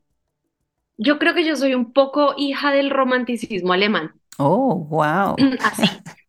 yo 0.97 1.19
creo 1.19 1.33
que 1.33 1.45
yo 1.45 1.55
soy 1.55 1.73
un 1.73 1.91
poco 1.93 2.33
hija 2.37 2.71
del 2.71 2.89
romanticismo 2.89 3.73
alemán. 3.73 4.13
Oh, 4.37 4.75
wow. 4.75 5.35
Así. 5.59 5.85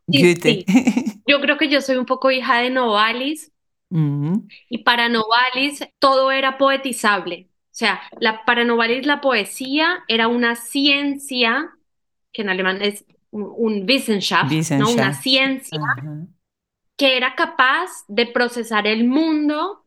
Yo 1.26 1.40
creo 1.40 1.56
que 1.56 1.68
yo 1.68 1.80
soy 1.80 1.96
un 1.96 2.04
poco 2.04 2.30
hija 2.30 2.58
de 2.58 2.68
Novalis. 2.68 3.52
Mm-hmm. 3.90 4.48
Y 4.68 4.78
para 4.78 5.08
Novalis 5.08 5.86
todo 5.98 6.30
era 6.30 6.58
poetizable. 6.58 7.48
O 7.66 7.74
sea, 7.74 8.00
la, 8.20 8.44
para 8.44 8.64
Novalis 8.64 9.06
la 9.06 9.20
poesía 9.20 10.04
era 10.08 10.28
una 10.28 10.56
ciencia, 10.56 11.70
que 12.32 12.42
en 12.42 12.50
alemán 12.50 12.82
es 12.82 13.04
un, 13.30 13.86
Wissenschaft, 13.88 14.52
¿no? 14.72 14.90
una 14.90 15.14
ciencia 15.14 15.80
que 16.98 17.16
era 17.16 17.34
capaz 17.34 18.04
de 18.08 18.26
procesar 18.26 18.86
el 18.86 19.04
mundo 19.04 19.81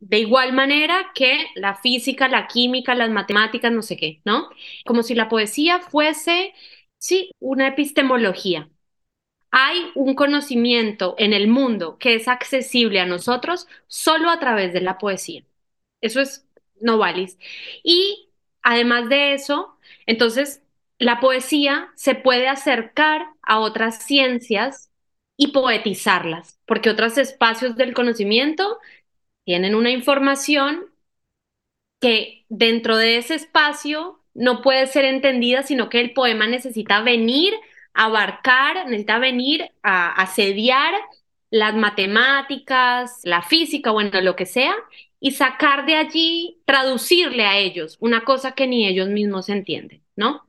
de 0.00 0.18
igual 0.20 0.52
manera 0.52 1.10
que 1.14 1.46
la 1.56 1.74
física, 1.76 2.28
la 2.28 2.46
química, 2.46 2.94
las 2.94 3.10
matemáticas, 3.10 3.72
no 3.72 3.82
sé 3.82 3.96
qué, 3.96 4.20
¿no? 4.24 4.48
Como 4.84 5.02
si 5.02 5.14
la 5.14 5.28
poesía 5.28 5.80
fuese, 5.80 6.52
sí, 6.98 7.32
una 7.40 7.68
epistemología. 7.68 8.68
Hay 9.50 9.90
un 9.94 10.14
conocimiento 10.14 11.14
en 11.18 11.32
el 11.32 11.48
mundo 11.48 11.98
que 11.98 12.14
es 12.14 12.28
accesible 12.28 13.00
a 13.00 13.06
nosotros 13.06 13.66
solo 13.86 14.30
a 14.30 14.38
través 14.40 14.72
de 14.72 14.80
la 14.82 14.98
poesía. 14.98 15.44
Eso 16.00 16.20
es 16.20 16.46
Novalis. 16.80 17.38
Y 17.82 18.30
además 18.62 19.08
de 19.08 19.34
eso, 19.34 19.78
entonces 20.06 20.62
la 20.98 21.20
poesía 21.20 21.90
se 21.96 22.14
puede 22.14 22.48
acercar 22.48 23.26
a 23.42 23.60
otras 23.60 24.04
ciencias 24.04 24.90
y 25.36 25.48
poetizarlas, 25.48 26.58
porque 26.66 26.90
otros 26.90 27.16
espacios 27.18 27.76
del 27.76 27.94
conocimiento 27.94 28.78
tienen 29.48 29.74
una 29.74 29.90
información 29.90 30.84
que 32.02 32.44
dentro 32.50 32.98
de 32.98 33.16
ese 33.16 33.34
espacio 33.34 34.20
no 34.34 34.60
puede 34.60 34.86
ser 34.86 35.06
entendida, 35.06 35.62
sino 35.62 35.88
que 35.88 36.02
el 36.02 36.12
poema 36.12 36.46
necesita 36.46 37.00
venir 37.00 37.54
a 37.94 38.04
abarcar, 38.04 38.84
necesita 38.84 39.18
venir 39.18 39.70
a 39.82 40.12
asediar 40.12 40.92
las 41.48 41.74
matemáticas, 41.74 43.20
la 43.22 43.40
física, 43.40 43.90
bueno, 43.90 44.20
lo 44.20 44.36
que 44.36 44.44
sea, 44.44 44.74
y 45.18 45.30
sacar 45.30 45.86
de 45.86 45.94
allí, 45.94 46.60
traducirle 46.66 47.46
a 47.46 47.56
ellos 47.56 47.96
una 48.00 48.24
cosa 48.24 48.52
que 48.52 48.66
ni 48.66 48.86
ellos 48.86 49.08
mismos 49.08 49.48
entienden, 49.48 50.02
¿no? 50.14 50.46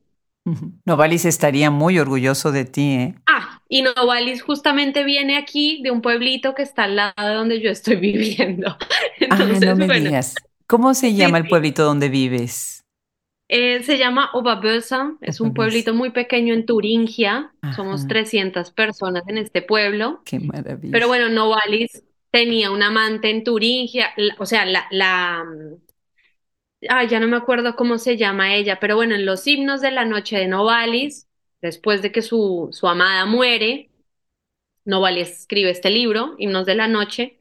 Novalis 0.83 1.23
estaría 1.23 1.71
muy 1.71 1.99
orgulloso 1.99 2.51
de 2.51 2.65
ti, 2.65 2.95
¿eh? 2.95 3.15
Ah, 3.27 3.59
y 3.72 3.84
Novalis 3.84 4.41
justamente 4.41 5.03
viene 5.03 5.38
aquí 5.38 5.82
de 5.84 5.91
un 5.91 6.01
pueblito 6.01 6.55
que 6.55 6.63
está 6.63 6.86
al 6.86 6.95
lado 6.95 7.13
de 7.17 7.34
donde 7.36 7.61
yo 7.61 7.70
estoy 7.70 7.95
viviendo. 7.97 8.76
Entonces, 9.20 9.70
ah, 9.70 9.76
no 9.76 9.88
me 9.88 9.99
digas. 9.99 10.36
¿Cómo 10.67 10.93
se 10.93 11.13
llama 11.13 11.38
el 11.38 11.47
pueblito 11.47 11.84
donde 11.84 12.09
vives? 12.09 12.84
Eh, 13.47 13.82
se 13.82 13.97
llama 13.97 14.30
Oberbursa, 14.34 15.17
es 15.22 15.41
un 15.41 15.55
pueblito 15.55 15.95
muy 15.95 16.11
pequeño 16.11 16.53
en 16.53 16.65
Turingia. 16.65 17.51
Somos 17.76 18.07
300 18.07 18.72
personas 18.72 19.24
en 19.28 19.39
este 19.39 19.63
pueblo. 19.63 20.22
Qué 20.26 20.39
maravilla. 20.39 20.91
Pero 20.91 21.07
bueno, 21.07 21.30
Novalis 21.30 22.03
tenía 22.32 22.70
un 22.72 22.84
amante 22.84 23.32
en 23.32 23.43
Turingia, 23.43 24.11
o 24.38 24.45
sea, 24.45 24.65
la, 24.65 24.86
la, 24.91 25.43
ah, 26.89 27.03
ya 27.05 27.20
no 27.20 27.28
me 27.28 27.38
acuerdo 27.38 27.76
cómo 27.76 27.97
se 27.97 28.17
llama 28.17 28.53
ella, 28.53 28.80
pero 28.80 28.95
bueno, 28.95 29.15
en 29.15 29.26
los 29.26 29.45
himnos 29.47 29.82
de 29.82 29.91
la 29.91 30.05
noche 30.05 30.38
de 30.38 30.47
Novalis, 30.47 31.28
después 31.62 32.01
de 32.01 32.12
que 32.12 32.22
su, 32.22 32.70
su 32.72 32.88
amada 32.88 33.26
muere, 33.26 33.89
Novalis 34.86 35.30
escribe 35.30 35.72
este 35.72 35.89
libro, 35.89 36.36
Himnos 36.38 36.66
de 36.66 36.76
la 36.76 36.88
Noche, 36.88 37.39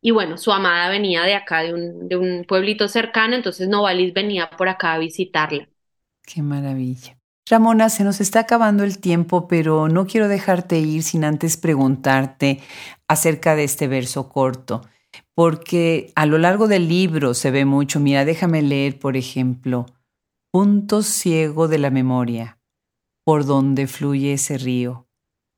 y 0.00 0.10
bueno, 0.10 0.38
su 0.38 0.52
amada 0.52 0.88
venía 0.90 1.22
de 1.22 1.34
acá, 1.34 1.62
de 1.62 1.74
un, 1.74 2.08
de 2.08 2.16
un 2.16 2.44
pueblito 2.44 2.88
cercano, 2.88 3.36
entonces 3.36 3.68
Novalis 3.68 4.14
venía 4.14 4.50
por 4.50 4.68
acá 4.68 4.94
a 4.94 4.98
visitarla. 4.98 5.68
Qué 6.26 6.42
maravilla. 6.42 7.18
Ramona, 7.48 7.88
se 7.90 8.04
nos 8.04 8.20
está 8.20 8.40
acabando 8.40 8.84
el 8.84 8.98
tiempo, 8.98 9.48
pero 9.48 9.88
no 9.88 10.06
quiero 10.06 10.28
dejarte 10.28 10.78
ir 10.78 11.02
sin 11.02 11.24
antes 11.24 11.56
preguntarte 11.56 12.60
acerca 13.08 13.56
de 13.56 13.64
este 13.64 13.88
verso 13.88 14.28
corto, 14.28 14.82
porque 15.34 16.12
a 16.14 16.24
lo 16.26 16.38
largo 16.38 16.68
del 16.68 16.88
libro 16.88 17.34
se 17.34 17.50
ve 17.50 17.64
mucho. 17.64 18.00
Mira, 18.00 18.24
déjame 18.24 18.62
leer, 18.62 18.98
por 18.98 19.16
ejemplo, 19.16 19.86
punto 20.50 21.02
ciego 21.02 21.68
de 21.68 21.78
la 21.78 21.90
memoria, 21.90 22.58
por 23.24 23.46
donde 23.46 23.86
fluye 23.86 24.34
ese 24.34 24.58
río, 24.58 25.06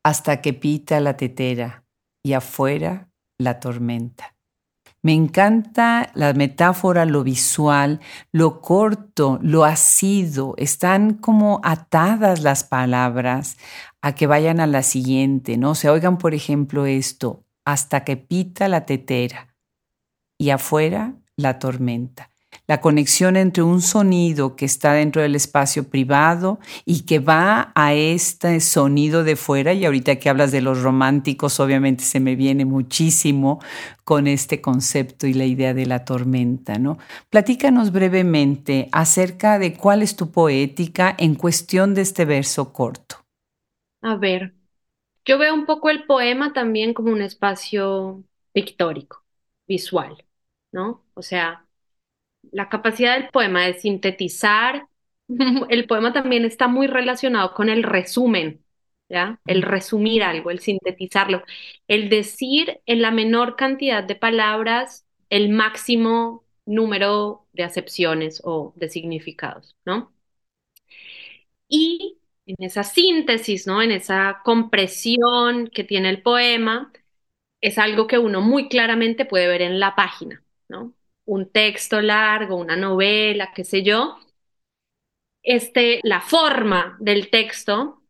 hasta 0.03 0.41
que 0.41 0.53
pita 0.53 1.01
la 1.01 1.17
tetera 1.17 1.85
y 2.23 2.35
afuera 2.35 3.11
la 3.39 3.61
tormenta. 3.61 4.35
Me 5.03 5.12
encanta 5.12 6.11
la 6.15 6.33
metáfora, 6.33 7.05
lo 7.05 7.25
visual, 7.25 8.01
lo 8.33 8.62
corto, 8.62 9.39
lo 9.43 9.65
asido. 9.65 10.55
Están 10.57 11.15
como 11.15 11.61
atadas 11.62 12.43
las 12.43 12.65
palabras 12.65 13.59
a 14.01 14.15
que 14.15 14.27
vayan 14.27 14.61
a 14.61 14.67
la 14.67 14.83
siguiente, 14.83 15.59
¿no? 15.59 15.75
Se 15.75 15.91
oigan, 15.91 16.17
por 16.17 16.33
ejemplo, 16.33 16.87
esto, 16.87 17.45
hasta 17.67 18.03
que 18.05 18.17
pita 18.17 18.67
la 18.69 18.87
tetera 18.87 19.55
y 20.39 20.51
afuera 20.51 21.15
la 21.37 21.59
tormenta 21.59 22.34
la 22.67 22.81
conexión 22.81 23.37
entre 23.37 23.62
un 23.62 23.83
sonido 23.83 24.57
que 24.57 24.65
está 24.65 24.95
dentro 24.95 25.21
del 25.23 25.37
espacio 25.37 25.89
privado 25.89 26.59
y 26.85 27.03
que 27.03 27.19
va 27.19 27.73
a 27.75 27.95
este 27.95 28.61
sonido 28.61 29.25
de 29.25 29.37
fuera. 29.37 29.73
Y 29.73 29.85
ahorita 29.85 30.17
que 30.17 30.31
hablas 30.31 30.53
de 30.53 30.62
los 30.62 30.83
románticos, 30.83 31.61
obviamente 31.61 32.05
se 32.05 32.21
me 32.21 32.37
viene 32.37 32.65
muchísimo 32.65 33.61
con 34.05 34.27
este 34.27 34.61
concepto 34.61 35.27
y 35.27 35.35
la 35.35 35.45
idea 35.45 35.75
de 35.75 35.87
la 35.87 36.05
tormenta, 36.05 36.79
¿no? 36.79 36.99
Platícanos 37.31 37.93
brevemente 37.93 38.89
acerca 38.93 39.59
de 39.59 39.75
cuál 39.75 40.03
es 40.03 40.17
tu 40.17 40.31
poética 40.31 41.15
en 41.19 41.35
cuestión 41.35 41.95
de 41.95 42.03
este 42.03 42.25
verso 42.25 42.73
corto. 42.73 43.25
A 44.03 44.17
ver, 44.17 44.55
yo 45.25 45.39
veo 45.39 45.55
un 45.55 45.67
poco 45.67 45.91
el 45.91 46.05
poema 46.07 46.53
también 46.53 46.95
como 46.95 47.12
un 47.12 47.23
espacio 47.23 48.25
pictórico, 48.53 49.25
visual, 49.67 50.25
¿no? 50.73 51.05
O 51.15 51.23
sea, 51.23 51.64
la 52.55 52.69
capacidad 52.69 53.19
del 53.19 53.31
poema 53.31 53.65
de 53.67 53.75
sintetizar, 53.75 54.89
el 55.71 55.87
poema 55.87 56.13
también 56.13 56.45
está 56.45 56.69
muy 56.69 56.87
relacionado 56.87 57.55
con 57.55 57.69
el 57.69 57.83
resumen, 57.83 58.65
¿ya? 59.09 59.41
El 59.47 59.63
resumir 59.63 60.23
algo, 60.23 60.51
el 60.51 60.61
sintetizarlo, 60.61 61.43
el 61.89 62.09
decir 62.11 62.81
en 62.87 63.03
la 63.03 63.11
menor 63.11 63.57
cantidad 63.57 64.05
de 64.05 64.15
palabras 64.17 65.07
el 65.31 65.49
máximo 65.51 66.45
número 66.67 67.47
de 67.53 67.65
acepciones 67.65 68.41
o 68.45 68.73
de 68.77 68.89
significados, 68.89 69.77
¿no? 69.85 70.13
Y 71.69 72.19
en 72.47 72.57
esa 72.61 72.85
síntesis, 72.85 73.67
¿no? 73.67 73.83
En 73.83 73.91
esa 73.93 74.41
compresión 74.45 75.69
que 75.69 75.85
tiene 75.85 76.11
el 76.11 76.23
poema, 76.23 76.93
es 77.61 77.79
algo 77.79 78.07
que 78.07 78.19
uno 78.19 78.41
muy 78.43 78.69
claramente 78.69 79.25
puede 79.27 79.49
ver 79.49 79.63
en 79.63 79.81
la 79.81 79.97
página, 79.97 80.45
¿no? 80.69 80.95
Un 81.27 81.51
texto 81.51 82.01
largo, 82.01 82.57
una 82.57 82.77
novela, 82.77 83.53
qué 83.55 83.64
sé 83.64 83.83
yo, 83.83 84.18
este, 85.43 86.01
la 86.03 86.20
forma 86.20 86.97
del 87.01 87.31
texto, 87.31 88.03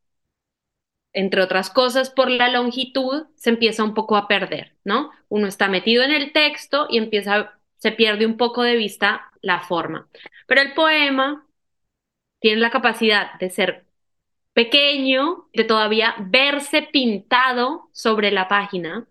entre 1.12 1.42
otras 1.42 1.70
cosas, 1.70 2.10
por 2.10 2.30
la 2.30 2.48
longitud, 2.48 3.26
se 3.36 3.50
empieza 3.50 3.84
un 3.84 3.94
poco 3.94 4.16
a 4.16 4.26
perder, 4.26 4.76
¿no? 4.84 5.10
Uno 5.28 5.46
está 5.46 5.68
metido 5.68 6.02
en 6.02 6.10
el 6.10 6.32
texto 6.32 6.86
y 6.90 6.98
empieza, 6.98 7.58
se 7.76 7.92
pierde 7.92 8.26
un 8.26 8.36
poco 8.36 8.62
de 8.62 8.76
vista 8.76 9.30
la 9.40 9.60
forma. 9.60 10.08
Pero 10.46 10.60
el 10.62 10.74
poema 10.74 11.46
tiene 12.40 12.60
la 12.60 12.70
capacidad 12.70 13.38
de 13.40 13.50
ser 13.50 13.86
pequeño, 14.54 15.48
de 15.54 15.64
todavía 15.64 16.14
verse 16.20 16.82
pintado 16.82 17.90
sobre 17.92 18.30
la 18.32 18.48
página 18.48 19.08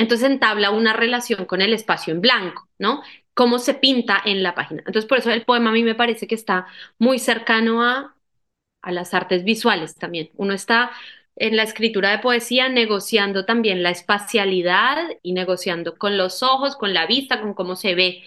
entonces 0.00 0.28
entabla 0.30 0.70
una 0.70 0.92
relación 0.94 1.44
con 1.46 1.62
el 1.62 1.72
espacio 1.74 2.12
en 2.14 2.20
blanco, 2.20 2.68
¿no? 2.78 3.02
Cómo 3.34 3.58
se 3.58 3.74
pinta 3.74 4.20
en 4.24 4.42
la 4.42 4.54
página. 4.54 4.80
Entonces, 4.86 5.06
por 5.08 5.18
eso 5.18 5.30
el 5.30 5.44
poema 5.44 5.70
a 5.70 5.72
mí 5.72 5.82
me 5.84 5.94
parece 5.94 6.26
que 6.26 6.34
está 6.34 6.66
muy 6.98 7.18
cercano 7.18 7.82
a, 7.84 8.16
a 8.82 8.92
las 8.92 9.14
artes 9.14 9.44
visuales 9.44 9.96
también. 9.96 10.30
Uno 10.36 10.54
está 10.54 10.90
en 11.36 11.56
la 11.56 11.62
escritura 11.64 12.10
de 12.10 12.18
poesía 12.18 12.68
negociando 12.68 13.44
también 13.46 13.82
la 13.82 13.90
espacialidad 13.90 14.98
y 15.22 15.32
negociando 15.32 15.96
con 15.98 16.18
los 16.18 16.42
ojos, 16.42 16.76
con 16.76 16.94
la 16.94 17.06
vista, 17.06 17.40
con 17.40 17.54
cómo 17.54 17.76
se 17.76 17.94
ve. 17.94 18.24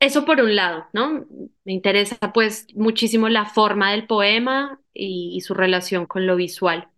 Eso 0.00 0.24
por 0.26 0.40
un 0.40 0.54
lado, 0.56 0.86
¿no? 0.92 1.26
Me 1.64 1.72
interesa 1.72 2.16
pues 2.32 2.66
muchísimo 2.74 3.28
la 3.28 3.46
forma 3.46 3.92
del 3.92 4.06
poema 4.06 4.80
y 4.92 5.40
su 5.40 5.54
relación 5.54 6.06
con 6.06 6.26
lo 6.26 6.36
visual. 6.36 6.88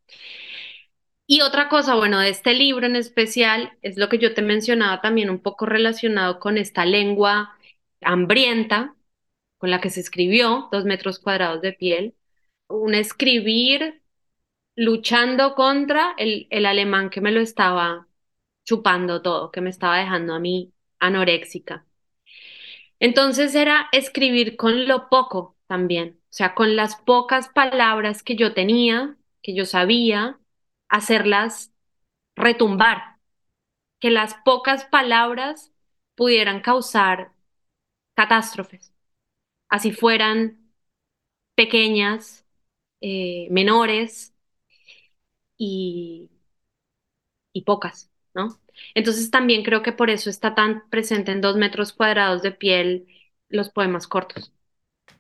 Y 1.27 1.41
otra 1.41 1.69
cosa, 1.69 1.95
bueno, 1.97 2.21
de 2.21 2.29
este 2.31 2.55
libro 2.55 2.87
en 2.87 2.97
especial 2.97 3.77
es 3.83 3.97
lo 3.97 4.09
que 4.09 4.19
yo 4.19 4.35
te 4.35 4.43
mencionaba 4.43 5.01
también 5.01 5.31
un 5.31 5.41
poco 5.41 5.67
relacionado 5.67 6.39
con 6.41 6.57
esta 6.59 6.85
lengua 6.87 7.57
hambrienta 8.03 8.95
con 9.59 9.71
la 9.71 9.81
que 9.81 9.91
se 9.91 10.01
escribió, 10.01 10.69
dos 10.73 10.85
metros 10.85 11.19
cuadrados 11.21 11.63
de 11.63 11.73
piel, 11.73 12.15
un 12.69 12.95
escribir 12.95 14.03
luchando 14.77 15.55
contra 15.55 16.15
el, 16.19 16.47
el 16.51 16.67
alemán 16.67 17.11
que 17.11 17.21
me 17.23 17.33
lo 17.33 17.41
estaba 17.41 18.09
chupando 18.65 19.23
todo, 19.23 19.51
que 19.53 19.61
me 19.63 19.71
estaba 19.71 19.99
dejando 19.99 20.35
a 20.35 20.41
mí 20.41 20.73
anoréxica. 21.01 21.87
Entonces 23.01 23.55
era 23.55 23.89
escribir 23.93 24.57
con 24.57 24.87
lo 24.89 25.09
poco 25.09 25.57
también, 25.67 26.19
o 26.25 26.27
sea, 26.31 26.55
con 26.55 26.77
las 26.77 26.97
pocas 26.97 27.49
palabras 27.49 28.23
que 28.23 28.37
yo 28.37 28.55
tenía, 28.55 29.17
que 29.43 29.55
yo 29.55 29.65
sabía, 29.67 30.39
hacerlas 30.89 31.73
retumbar, 32.37 33.19
que 34.01 34.11
las 34.11 34.35
pocas 34.45 34.85
palabras 34.87 35.73
pudieran 36.17 36.61
causar 36.63 37.33
catástrofes, 38.15 38.93
así 39.69 39.93
fueran 39.93 40.73
pequeñas, 41.57 42.47
eh, 43.03 43.49
menores 43.51 44.35
y, 45.59 46.29
y 47.53 47.63
pocas, 47.63 48.11
¿no? 48.35 48.61
Entonces 48.95 49.31
también 49.31 49.63
creo 49.65 49.83
que 49.83 49.93
por 49.93 50.11
eso 50.11 50.31
está 50.31 50.55
tan 50.55 50.89
presente 50.91 51.33
en 51.33 51.41
dos 51.41 51.57
metros 51.57 51.93
cuadrados 51.93 52.43
de 52.43 52.53
piel 52.53 53.07
los 53.49 53.71
poemas 53.71 54.07
cortos. 54.07 54.53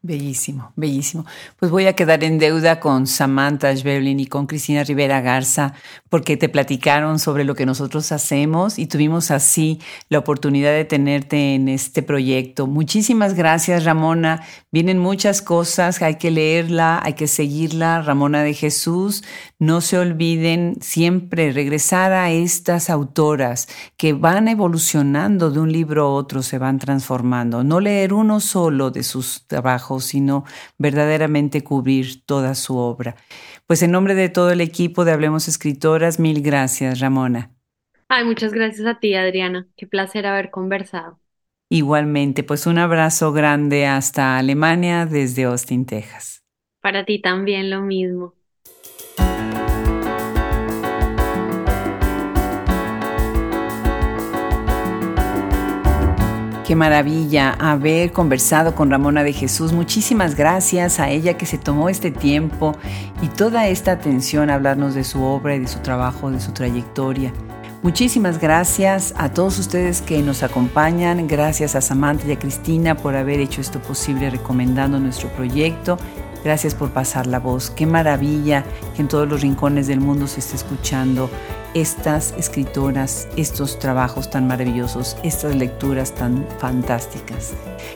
Bellísimo, 0.03 0.73
bellísimo. 0.77 1.27
Pues 1.59 1.71
voy 1.71 1.87
a 1.87 1.95
quedar 1.95 2.23
en 2.23 2.39
deuda 2.39 2.79
con 2.79 3.07
Samantha 3.07 3.75
Schweblin 3.75 4.21
y 4.21 4.27
con 4.27 4.47
Cristina 4.47 4.85
Rivera 4.85 5.21
Garza 5.21 5.75
porque 6.09 6.37
te 6.37 6.49
platicaron 6.49 7.19
sobre 7.19 7.45
lo 7.45 7.55
que 7.55 7.67
nosotros 7.67 8.13
hacemos 8.13 8.79
y 8.79 8.87
tuvimos 8.87 9.31
así 9.31 9.81
la 10.09 10.19
oportunidad 10.19 10.73
de 10.73 10.85
tenerte 10.85 11.55
en 11.55 11.69
este 11.69 12.03
proyecto. 12.03 12.67
Muchísimas 12.67 13.35
gracias, 13.35 13.85
Ramona. 13.85 14.43
Vienen 14.77 14.99
muchas 14.99 15.41
cosas, 15.41 16.03
hay 16.03 16.17
que 16.17 16.31
leerla, 16.31 17.01
hay 17.03 17.15
que 17.15 17.29
seguirla. 17.29 18.03
Ramona 18.03 18.43
de 18.43 18.53
Jesús, 18.53 19.25
no 19.59 19.81
se 19.81 19.97
olviden 19.97 20.77
siempre 20.83 21.51
regresar 21.51 22.13
a 22.13 22.31
estas 22.31 22.91
autoras 22.91 23.69
que 23.97 24.13
van 24.13 24.49
evolucionando 24.49 25.51
de 25.51 25.61
un 25.61 25.73
libro 25.73 26.03
a 26.03 26.11
otro, 26.11 26.43
se 26.43 26.59
van 26.59 26.79
transformando. 26.79 27.65
No 27.65 27.81
leer 27.81 28.13
uno 28.13 28.39
solo 28.39 28.91
de 28.91 29.03
sus 29.03 29.47
trabajos, 29.47 30.05
sino 30.05 30.45
verdaderamente 30.77 31.65
cubrir 31.65 32.27
toda 32.27 32.55
su 32.55 32.77
obra. 32.77 33.17
Pues 33.67 33.83
en 33.83 33.93
nombre 33.93 34.15
de 34.15 34.29
todo 34.29 34.51
el 34.51 34.61
equipo 34.61 35.07
de 35.07 35.13
Hablemos 35.13 35.49
Escritoras, 35.49 36.21
mil 36.21 36.43
gracias, 36.43 37.01
Ramona. 37.01 37.51
Ay, 38.09 38.27
muchas 38.27 38.53
gracias 38.53 38.87
a 38.87 38.99
ti, 39.01 39.15
Adriana. 39.15 39.67
Qué 39.75 39.87
placer 39.87 40.27
haber 40.27 40.51
conversado. 40.51 41.19
Igualmente, 41.69 42.45
pues 42.45 42.67
un 42.67 42.79
abrazo 42.79 43.33
grande 43.33 43.87
hasta 43.87 44.39
Alemania 44.39 45.05
desde 45.05 45.45
Austin, 45.45 45.85
Texas. 45.85 46.45
Para 46.81 47.05
ti 47.05 47.21
también 47.21 47.71
lo 47.71 47.83
mismo. 47.83 48.35
Qué 56.65 56.75
maravilla 56.75 57.53
haber 57.53 58.13
conversado 58.13 58.75
con 58.75 58.91
Ramona 58.91 59.25
de 59.25 59.33
Jesús. 59.33 59.73
Muchísimas 59.73 60.37
gracias 60.37 60.99
a 61.01 61.11
ella 61.11 61.37
que 61.37 61.47
se 61.47 61.59
tomó 61.59 61.89
este 61.89 62.11
tiempo 62.13 62.77
y 63.23 63.29
toda 63.29 63.69
esta 63.69 63.93
atención 63.93 64.51
a 64.51 64.55
hablarnos 64.55 64.95
de 64.95 65.05
su 65.05 65.23
obra 65.23 65.57
y 65.57 65.61
de 65.61 65.69
su 65.69 65.81
trabajo, 65.81 66.31
de 66.31 66.41
su 66.41 66.53
trayectoria. 66.53 67.33
Muchísimas 67.87 68.41
gracias 68.41 69.15
a 69.17 69.33
todos 69.33 69.61
ustedes 69.61 70.03
que 70.03 70.21
nos 70.21 70.43
acompañan. 70.43 71.29
Gracias 71.29 71.77
a 71.77 71.81
Samantha 71.81 72.27
y 72.27 72.33
a 72.33 72.39
Cristina 72.39 72.97
por 72.97 73.15
haber 73.15 73.39
hecho 73.39 73.61
esto 73.61 73.81
posible 73.81 74.29
recomendando 74.29 74.99
nuestro 74.99 75.29
proyecto. 75.29 75.97
Gracias 76.43 76.75
por 76.75 76.91
pasar 76.91 77.29
la 77.29 77.39
voz. 77.39 77.71
Qué 77.71 77.87
maravilla 77.87 78.65
que 78.97 79.03
en 79.03 79.09
todos 79.09 79.29
los 79.29 79.43
rincones 79.43 79.87
del 79.87 80.01
mundo 80.01 80.27
se 80.27 80.41
esté 80.41 80.57
escuchando 80.57 81.31
estas 81.75 82.35
escritoras, 82.37 83.29
estos 83.37 83.79
trabajos 83.79 84.31
tan 84.31 84.49
maravillosos, 84.49 85.17
estas 85.23 85.55
lecturas 85.55 86.13
tan 86.13 86.45
fantásticas. 86.59 87.53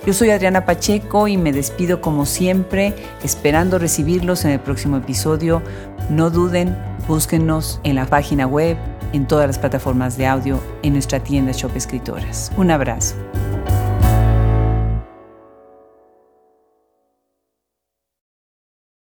Yo 0.06 0.12
soy 0.12 0.30
Adriana 0.30 0.64
Pacheco 0.64 1.26
y 1.26 1.36
me 1.36 1.52
despido 1.52 2.00
como 2.00 2.26
siempre, 2.26 2.94
esperando 3.24 3.76
recibirlos 3.80 4.44
en 4.44 4.52
el 4.52 4.60
próximo 4.60 4.98
episodio. 4.98 5.62
No 6.10 6.30
duden, 6.30 6.78
búsquenos 7.08 7.80
en 7.82 7.96
la 7.96 8.06
página 8.06 8.46
web, 8.46 8.76
en 9.12 9.26
todas 9.26 9.46
las 9.46 9.58
plataformas 9.58 10.16
de 10.16 10.26
audio, 10.26 10.60
en 10.82 10.92
nuestra 10.92 11.20
tienda 11.20 11.52
Shop 11.52 11.74
Escritoras. 11.74 12.52
Un 12.56 12.70
abrazo. 12.70 13.16